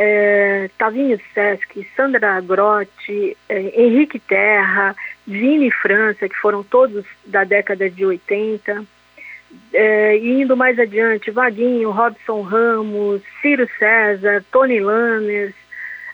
é, 0.00 0.70
Tavinho 0.78 1.20
Sesc, 1.34 1.84
Sandra 1.96 2.40
Grotti, 2.40 3.36
é, 3.48 3.82
Henrique 3.82 4.20
Terra, 4.20 4.94
Vini 5.26 5.72
França, 5.72 6.28
que 6.28 6.36
foram 6.36 6.62
todos 6.62 7.04
da 7.26 7.42
década 7.42 7.90
de 7.90 8.06
80, 8.06 8.84
é, 9.74 10.16
indo 10.18 10.56
mais 10.56 10.78
adiante, 10.78 11.32
Vaguinho, 11.32 11.90
Robson 11.90 12.42
Ramos, 12.42 13.22
Ciro 13.42 13.68
César, 13.76 14.44
Tony 14.52 14.78
Lammers, 14.78 15.54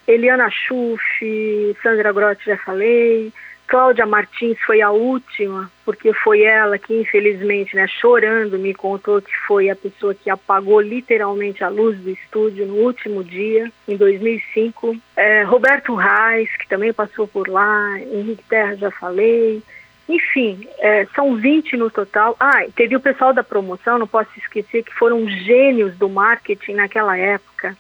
Eliana 0.09 0.49
Schuff, 0.51 1.77
Sandra 1.83 2.11
Grotti, 2.11 2.47
já 2.47 2.57
falei, 2.57 3.31
Cláudia 3.67 4.05
Martins 4.05 4.59
foi 4.67 4.83
a 4.83 4.91
última, 4.91 5.71
porque 5.85 6.13
foi 6.13 6.43
ela 6.43 6.79
que, 6.79 6.95
infelizmente, 7.01 7.75
né, 7.75 7.87
chorando, 7.89 8.59
me 8.59 8.75
contou 8.75 9.23
que 9.23 9.35
foi 9.47 9.71
a 9.71 9.77
pessoa 9.77 10.15
que 10.15 10.29
apagou 10.29 10.81
literalmente 10.81 11.65
a 11.65 11.69
luz 11.69 11.99
do 11.99 12.11
estúdio 12.11 12.67
no 12.67 12.75
último 12.75 13.25
dia, 13.25 13.73
em 13.89 13.97
2005. 13.97 14.97
É, 15.17 15.43
Roberto 15.43 15.95
Reis, 15.95 16.55
que 16.57 16.69
também 16.69 16.93
passou 16.93 17.27
por 17.27 17.49
lá, 17.49 17.99
Henrique 18.01 18.45
Terra, 18.49 18.77
já 18.77 18.91
falei. 18.91 19.63
Enfim, 20.09 20.69
é, 20.79 21.07
são 21.15 21.37
20 21.37 21.77
no 21.79 21.91
total. 21.91 22.37
Ah, 22.39 22.65
teve 22.77 22.95
o 22.95 23.01
pessoal 23.01 23.33
da 23.33 23.43
promoção, 23.43 23.99
não 23.99 24.07
posso 24.07 24.31
esquecer, 24.37 24.85
que 24.85 24.93
foram 24.95 25.27
gênios 25.27 25.97
do 25.97 26.09
marketing 26.09 26.75
naquela 26.75 27.17
época. 27.17 27.75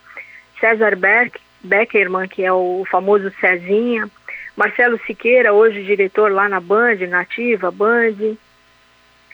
César 0.58 0.96
Beck, 0.96 1.38
Beckerman, 1.62 2.26
que 2.26 2.42
é 2.42 2.52
o 2.52 2.84
famoso 2.90 3.30
Cezinha, 3.38 4.08
Marcelo 4.56 5.00
Siqueira, 5.06 5.52
hoje 5.52 5.82
diretor 5.82 6.30
lá 6.30 6.48
na 6.48 6.60
Band, 6.60 6.96
nativa 7.08 7.70
Band. 7.70 8.36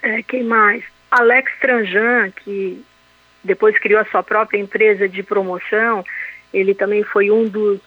É, 0.02 0.22
quem 0.22 0.42
mais? 0.42 0.82
Alex 1.10 1.52
Tranjan, 1.60 2.30
que 2.30 2.82
depois 3.44 3.78
criou 3.78 4.00
a 4.00 4.06
sua 4.06 4.22
própria 4.22 4.58
empresa 4.58 5.08
de 5.08 5.22
promoção. 5.22 6.04
Ele 6.52 6.74
também 6.74 7.02
foi 7.02 7.30
um 7.30 7.46
dos, 7.46 7.80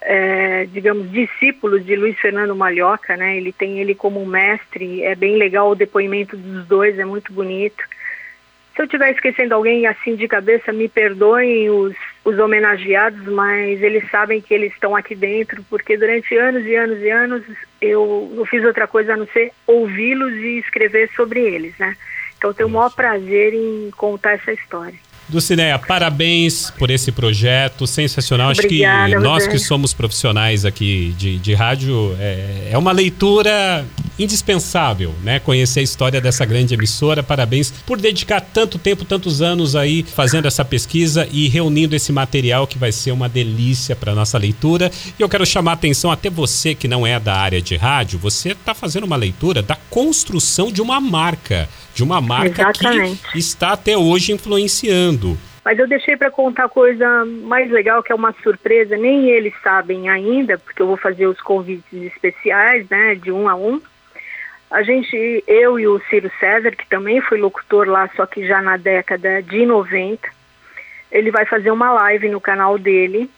é, 0.00 0.66
digamos, 0.66 1.10
discípulos 1.12 1.84
de 1.84 1.94
Luiz 1.94 2.18
Fernando 2.18 2.56
Malhoca, 2.56 3.16
né? 3.16 3.36
Ele 3.36 3.52
tem 3.52 3.78
ele 3.80 3.94
como 3.94 4.24
mestre. 4.26 5.02
É 5.02 5.14
bem 5.14 5.36
legal 5.36 5.70
o 5.70 5.76
depoimento 5.76 6.36
dos 6.36 6.66
dois, 6.66 6.98
é 6.98 7.04
muito 7.04 7.32
bonito. 7.32 7.84
Se 8.74 8.82
eu 8.82 8.84
estiver 8.84 9.12
esquecendo 9.12 9.54
alguém 9.54 9.86
assim 9.86 10.16
de 10.16 10.26
cabeça, 10.26 10.72
me 10.72 10.88
perdoem 10.88 11.70
os, 11.70 11.96
os 12.28 12.38
homenageados, 12.38 13.26
mas 13.26 13.82
eles 13.82 14.04
sabem 14.10 14.40
que 14.40 14.52
eles 14.52 14.72
estão 14.72 14.94
aqui 14.94 15.14
dentro, 15.14 15.64
porque 15.70 15.96
durante 15.96 16.36
anos 16.36 16.64
e 16.66 16.74
anos 16.74 16.98
e 17.00 17.10
anos 17.10 17.42
eu 17.80 18.30
não 18.34 18.44
fiz 18.44 18.62
outra 18.64 18.86
coisa 18.86 19.14
a 19.14 19.16
não 19.16 19.26
ser 19.28 19.50
ouvi-los 19.66 20.34
e 20.34 20.58
escrever 20.58 21.08
sobre 21.16 21.40
eles, 21.40 21.72
né? 21.78 21.96
Então 22.36 22.52
tenho 22.52 22.68
o 22.68 22.72
maior 22.72 22.90
prazer 22.90 23.54
em 23.54 23.90
contar 23.96 24.32
essa 24.32 24.52
história. 24.52 24.94
Dulcineia, 25.26 25.78
parabéns 25.78 26.70
por 26.70 26.90
esse 26.90 27.10
projeto 27.12 27.86
sensacional. 27.86 28.52
Obrigada, 28.52 29.04
Acho 29.04 29.16
que 29.16 29.22
nós 29.22 29.46
que 29.46 29.58
somos 29.58 29.94
profissionais 29.94 30.64
aqui 30.64 31.14
de, 31.16 31.38
de 31.38 31.54
rádio, 31.54 32.14
é, 32.20 32.70
é 32.72 32.78
uma 32.78 32.92
leitura 32.92 33.86
indispensável, 34.18 35.14
né? 35.22 35.38
Conhecer 35.38 35.80
a 35.80 35.82
história 35.82 36.20
dessa 36.20 36.44
grande 36.44 36.74
emissora. 36.74 37.22
Parabéns 37.22 37.70
por 37.70 37.98
dedicar 37.98 38.40
tanto 38.40 38.78
tempo, 38.78 39.04
tantos 39.04 39.40
anos 39.42 39.76
aí 39.76 40.02
fazendo 40.02 40.46
essa 40.46 40.64
pesquisa 40.64 41.28
e 41.30 41.48
reunindo 41.48 41.94
esse 41.94 42.12
material 42.12 42.66
que 42.66 42.78
vai 42.78 42.92
ser 42.92 43.12
uma 43.12 43.28
delícia 43.28 43.94
para 43.94 44.14
nossa 44.14 44.38
leitura. 44.38 44.90
E 45.18 45.22
eu 45.22 45.28
quero 45.28 45.46
chamar 45.46 45.72
a 45.72 45.74
atenção 45.74 46.10
até 46.10 46.28
você 46.28 46.74
que 46.74 46.88
não 46.88 47.06
é 47.06 47.18
da 47.18 47.36
área 47.36 47.60
de 47.60 47.76
rádio, 47.76 48.18
você 48.18 48.50
está 48.50 48.74
fazendo 48.74 49.04
uma 49.04 49.16
leitura 49.16 49.62
da 49.62 49.76
construção 49.90 50.70
de 50.70 50.82
uma 50.82 51.00
marca 51.00 51.68
de 51.98 52.04
uma 52.04 52.20
marca 52.20 52.62
Exatamente. 52.62 53.32
que 53.32 53.38
está 53.38 53.72
até 53.72 53.96
hoje 53.96 54.32
influenciando. 54.32 55.36
Mas 55.64 55.78
eu 55.78 55.88
deixei 55.88 56.16
para 56.16 56.30
contar 56.30 56.68
coisa 56.68 57.24
mais 57.42 57.70
legal, 57.70 58.02
que 58.02 58.12
é 58.12 58.14
uma 58.14 58.32
surpresa, 58.42 58.96
nem 58.96 59.28
eles 59.28 59.52
sabem 59.62 60.08
ainda, 60.08 60.56
porque 60.56 60.80
eu 60.80 60.86
vou 60.86 60.96
fazer 60.96 61.26
os 61.26 61.40
convites 61.40 61.92
especiais, 61.92 62.88
né, 62.88 63.16
de 63.16 63.32
um 63.32 63.48
a 63.48 63.54
um. 63.54 63.80
A 64.70 64.82
gente, 64.82 65.42
eu 65.46 65.78
e 65.80 65.86
o 65.86 65.98
Ciro 66.10 66.30
César, 66.38 66.72
que 66.72 66.86
também 66.88 67.20
foi 67.22 67.38
locutor 67.38 67.88
lá, 67.88 68.08
só 68.14 68.26
que 68.26 68.46
já 68.46 68.60
na 68.60 68.76
década 68.76 69.42
de 69.42 69.64
90, 69.64 70.28
ele 71.10 71.30
vai 71.30 71.46
fazer 71.46 71.70
uma 71.70 71.90
live 71.92 72.28
no 72.28 72.40
canal 72.40 72.78
dele, 72.78 73.30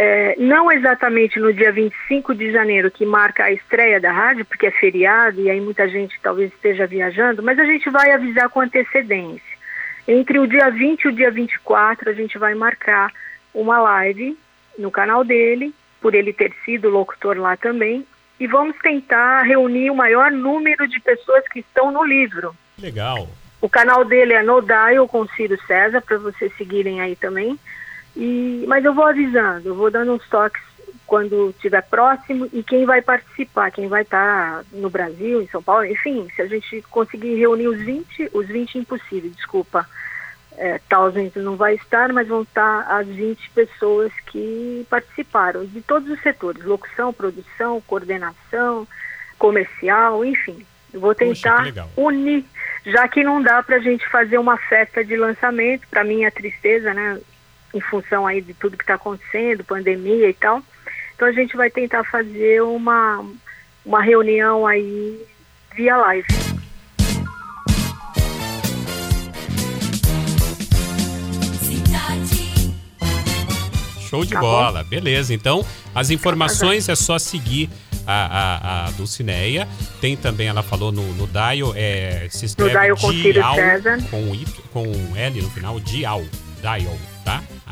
é, 0.00 0.36
não 0.38 0.70
exatamente 0.70 1.40
no 1.40 1.52
dia 1.52 1.72
25 1.72 2.32
de 2.32 2.52
janeiro, 2.52 2.88
que 2.88 3.04
marca 3.04 3.44
a 3.44 3.52
estreia 3.52 4.00
da 4.00 4.12
rádio, 4.12 4.44
porque 4.44 4.66
é 4.66 4.70
feriado 4.70 5.40
e 5.40 5.50
aí 5.50 5.60
muita 5.60 5.88
gente 5.88 6.16
talvez 6.22 6.52
esteja 6.52 6.86
viajando, 6.86 7.42
mas 7.42 7.58
a 7.58 7.64
gente 7.64 7.90
vai 7.90 8.12
avisar 8.12 8.48
com 8.48 8.60
antecedência. 8.60 9.58
Entre 10.06 10.38
o 10.38 10.46
dia 10.46 10.70
20 10.70 11.02
e 11.02 11.08
o 11.08 11.12
dia 11.12 11.32
24, 11.32 12.08
a 12.08 12.12
gente 12.12 12.38
vai 12.38 12.54
marcar 12.54 13.12
uma 13.52 13.80
live 13.80 14.38
no 14.78 14.92
canal 14.92 15.24
dele, 15.24 15.74
por 16.00 16.14
ele 16.14 16.32
ter 16.32 16.52
sido 16.64 16.88
locutor 16.88 17.36
lá 17.36 17.56
também, 17.56 18.06
e 18.38 18.46
vamos 18.46 18.76
tentar 18.78 19.42
reunir 19.42 19.90
o 19.90 19.94
maior 19.94 20.30
número 20.30 20.86
de 20.86 21.00
pessoas 21.00 21.46
que 21.48 21.60
estão 21.60 21.90
no 21.90 22.04
livro. 22.04 22.54
Legal. 22.78 23.28
O 23.60 23.68
canal 23.68 24.04
dele 24.04 24.34
é 24.34 24.42
No 24.42 24.60
Dial 24.62 25.08
com 25.08 25.26
Ciro 25.28 25.58
César, 25.66 26.00
para 26.00 26.18
vocês 26.18 26.52
seguirem 26.56 27.00
aí 27.00 27.16
também. 27.16 27.58
E, 28.16 28.64
mas 28.68 28.84
eu 28.84 28.94
vou 28.94 29.06
avisando, 29.06 29.68
eu 29.68 29.74
vou 29.74 29.90
dando 29.90 30.12
uns 30.12 30.28
toques 30.28 30.62
quando 31.06 31.50
estiver 31.50 31.82
próximo 31.82 32.48
e 32.52 32.62
quem 32.62 32.84
vai 32.84 33.00
participar, 33.00 33.70
quem 33.70 33.88
vai 33.88 34.02
estar 34.02 34.58
tá 34.58 34.64
no 34.72 34.90
Brasil, 34.90 35.40
em 35.40 35.48
São 35.48 35.62
Paulo, 35.62 35.84
enfim, 35.86 36.28
se 36.36 36.42
a 36.42 36.46
gente 36.46 36.82
conseguir 36.90 37.34
reunir 37.36 37.66
os 37.66 37.80
20, 37.80 38.30
os 38.32 38.46
20 38.46 38.78
impossível, 38.78 39.30
desculpa, 39.30 39.88
é, 40.58 40.80
Thousands 40.88 41.34
não 41.36 41.56
vai 41.56 41.74
estar, 41.74 42.12
mas 42.12 42.28
vão 42.28 42.42
estar 42.42 42.80
as 42.88 43.06
20 43.06 43.50
pessoas 43.50 44.12
que 44.26 44.86
participaram, 44.90 45.64
de 45.64 45.80
todos 45.80 46.10
os 46.10 46.20
setores, 46.20 46.64
locução, 46.64 47.12
produção, 47.12 47.80
coordenação, 47.86 48.86
comercial, 49.38 50.24
enfim. 50.24 50.66
Eu 50.92 51.00
vou 51.00 51.14
tentar 51.14 51.64
Poxa, 51.64 51.86
unir, 51.96 52.44
já 52.84 53.06
que 53.08 53.22
não 53.22 53.40
dá 53.40 53.62
para 53.62 53.76
a 53.76 53.80
gente 53.80 54.06
fazer 54.08 54.38
uma 54.38 54.56
festa 54.56 55.04
de 55.04 55.16
lançamento, 55.16 55.86
para 55.88 56.04
mim 56.04 56.24
é 56.24 56.30
tristeza, 56.30 56.92
né? 56.92 57.20
em 57.72 57.80
função 57.80 58.26
aí 58.26 58.40
de 58.40 58.54
tudo 58.54 58.76
que 58.76 58.82
está 58.82 58.94
acontecendo, 58.94 59.64
pandemia 59.64 60.28
e 60.28 60.34
tal. 60.34 60.62
Então 61.14 61.28
a 61.28 61.32
gente 61.32 61.56
vai 61.56 61.70
tentar 61.70 62.04
fazer 62.04 62.62
uma, 62.62 63.24
uma 63.84 64.02
reunião 64.02 64.66
aí 64.66 65.20
via 65.74 65.96
live. 65.96 66.26
Show 74.08 74.24
de 74.24 74.32
tá 74.32 74.40
bola, 74.40 74.82
bom? 74.82 74.88
beleza. 74.88 75.34
Então, 75.34 75.64
as 75.94 76.10
informações 76.10 76.88
é 76.88 76.94
só 76.94 77.18
seguir 77.18 77.68
a, 78.06 78.86
a, 78.86 78.86
a 78.86 78.90
Dulcineia. 78.92 79.68
Tem 80.00 80.16
também, 80.16 80.48
ela 80.48 80.62
falou 80.62 80.90
no, 80.90 81.02
no 81.14 81.26
Dial, 81.26 81.72
é, 81.76 82.26
se 82.30 82.46
escreve 82.46 82.74
no 82.74 82.80
Dial 82.80 82.96
com 82.96 83.12
Dial, 83.12 83.56
com, 84.10 84.34
I, 84.34 84.46
com 84.72 85.16
L 85.16 85.42
no 85.42 85.50
final, 85.50 85.78
Dial, 85.80 86.24
Dial? 86.60 86.98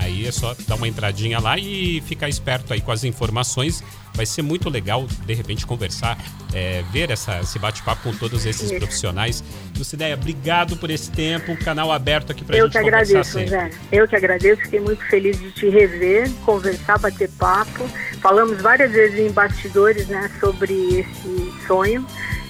Aí 0.06 0.24
é 0.24 0.30
só 0.30 0.54
dar 0.68 0.76
uma 0.76 0.86
entradinha 0.86 1.40
lá 1.40 1.58
e 1.58 2.00
ficar 2.06 2.28
esperto 2.28 2.72
aí 2.72 2.80
com 2.80 2.92
as 2.92 3.02
informações. 3.02 3.82
Vai 4.14 4.24
ser 4.24 4.40
muito 4.40 4.70
legal, 4.70 5.04
de 5.26 5.34
repente, 5.34 5.66
conversar, 5.66 6.16
é, 6.54 6.82
ver 6.92 7.10
essa, 7.10 7.40
esse 7.40 7.58
bate-papo 7.58 8.04
com 8.04 8.16
todos 8.16 8.46
esses 8.46 8.70
profissionais. 8.70 9.42
Lucideia, 9.76 10.14
obrigado 10.14 10.76
por 10.76 10.90
esse 10.90 11.10
tempo, 11.10 11.56
canal 11.56 11.90
aberto 11.90 12.30
aqui 12.30 12.44
pra 12.44 12.56
Eu 12.56 12.66
gente 12.66 12.72
que 12.72 12.78
agradeço, 12.78 13.46
Zé. 13.46 13.70
Eu 13.90 14.06
que 14.06 14.14
agradeço, 14.14 14.62
fiquei 14.62 14.80
muito 14.80 15.04
feliz 15.06 15.38
de 15.40 15.50
te 15.50 15.68
rever, 15.68 16.30
conversar, 16.44 16.98
bater 16.98 17.28
papo. 17.30 17.86
Falamos 18.22 18.62
várias 18.62 18.92
vezes 18.92 19.18
em 19.18 19.30
bastidores, 19.32 20.06
né, 20.06 20.30
sobre 20.38 21.00
esse 21.00 21.66
sonho. 21.66 22.06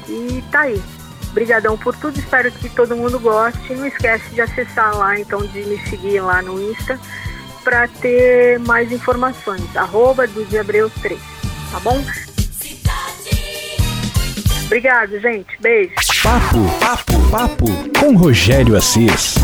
E 0.08 0.44
tá 0.52 0.60
aí, 0.60 0.80
Obrigadão 1.30 1.76
por 1.76 1.94
tudo, 1.96 2.18
espero 2.18 2.50
que 2.50 2.68
todo 2.70 2.96
mundo 2.96 3.18
goste. 3.18 3.74
Não 3.74 3.86
esquece 3.86 4.30
de 4.34 4.40
acessar 4.40 4.96
lá, 4.96 5.18
então, 5.18 5.44
de 5.46 5.64
me 5.64 5.78
seguir 5.86 6.20
lá 6.20 6.40
no 6.40 6.58
Insta 6.70 6.98
para 7.66 7.88
ter 7.88 8.60
mais 8.60 8.92
informações. 8.92 9.76
Arroba 9.76 10.28
Abreu 10.60 10.88
3, 11.02 11.20
tá 11.72 11.80
bom? 11.80 12.00
Obrigado, 14.66 15.18
gente. 15.18 15.60
Beijo. 15.60 15.92
Papo, 16.22 16.58
papo, 16.78 17.30
papo 17.30 17.66
com 17.98 18.16
Rogério 18.16 18.76
Assis. 18.76 19.34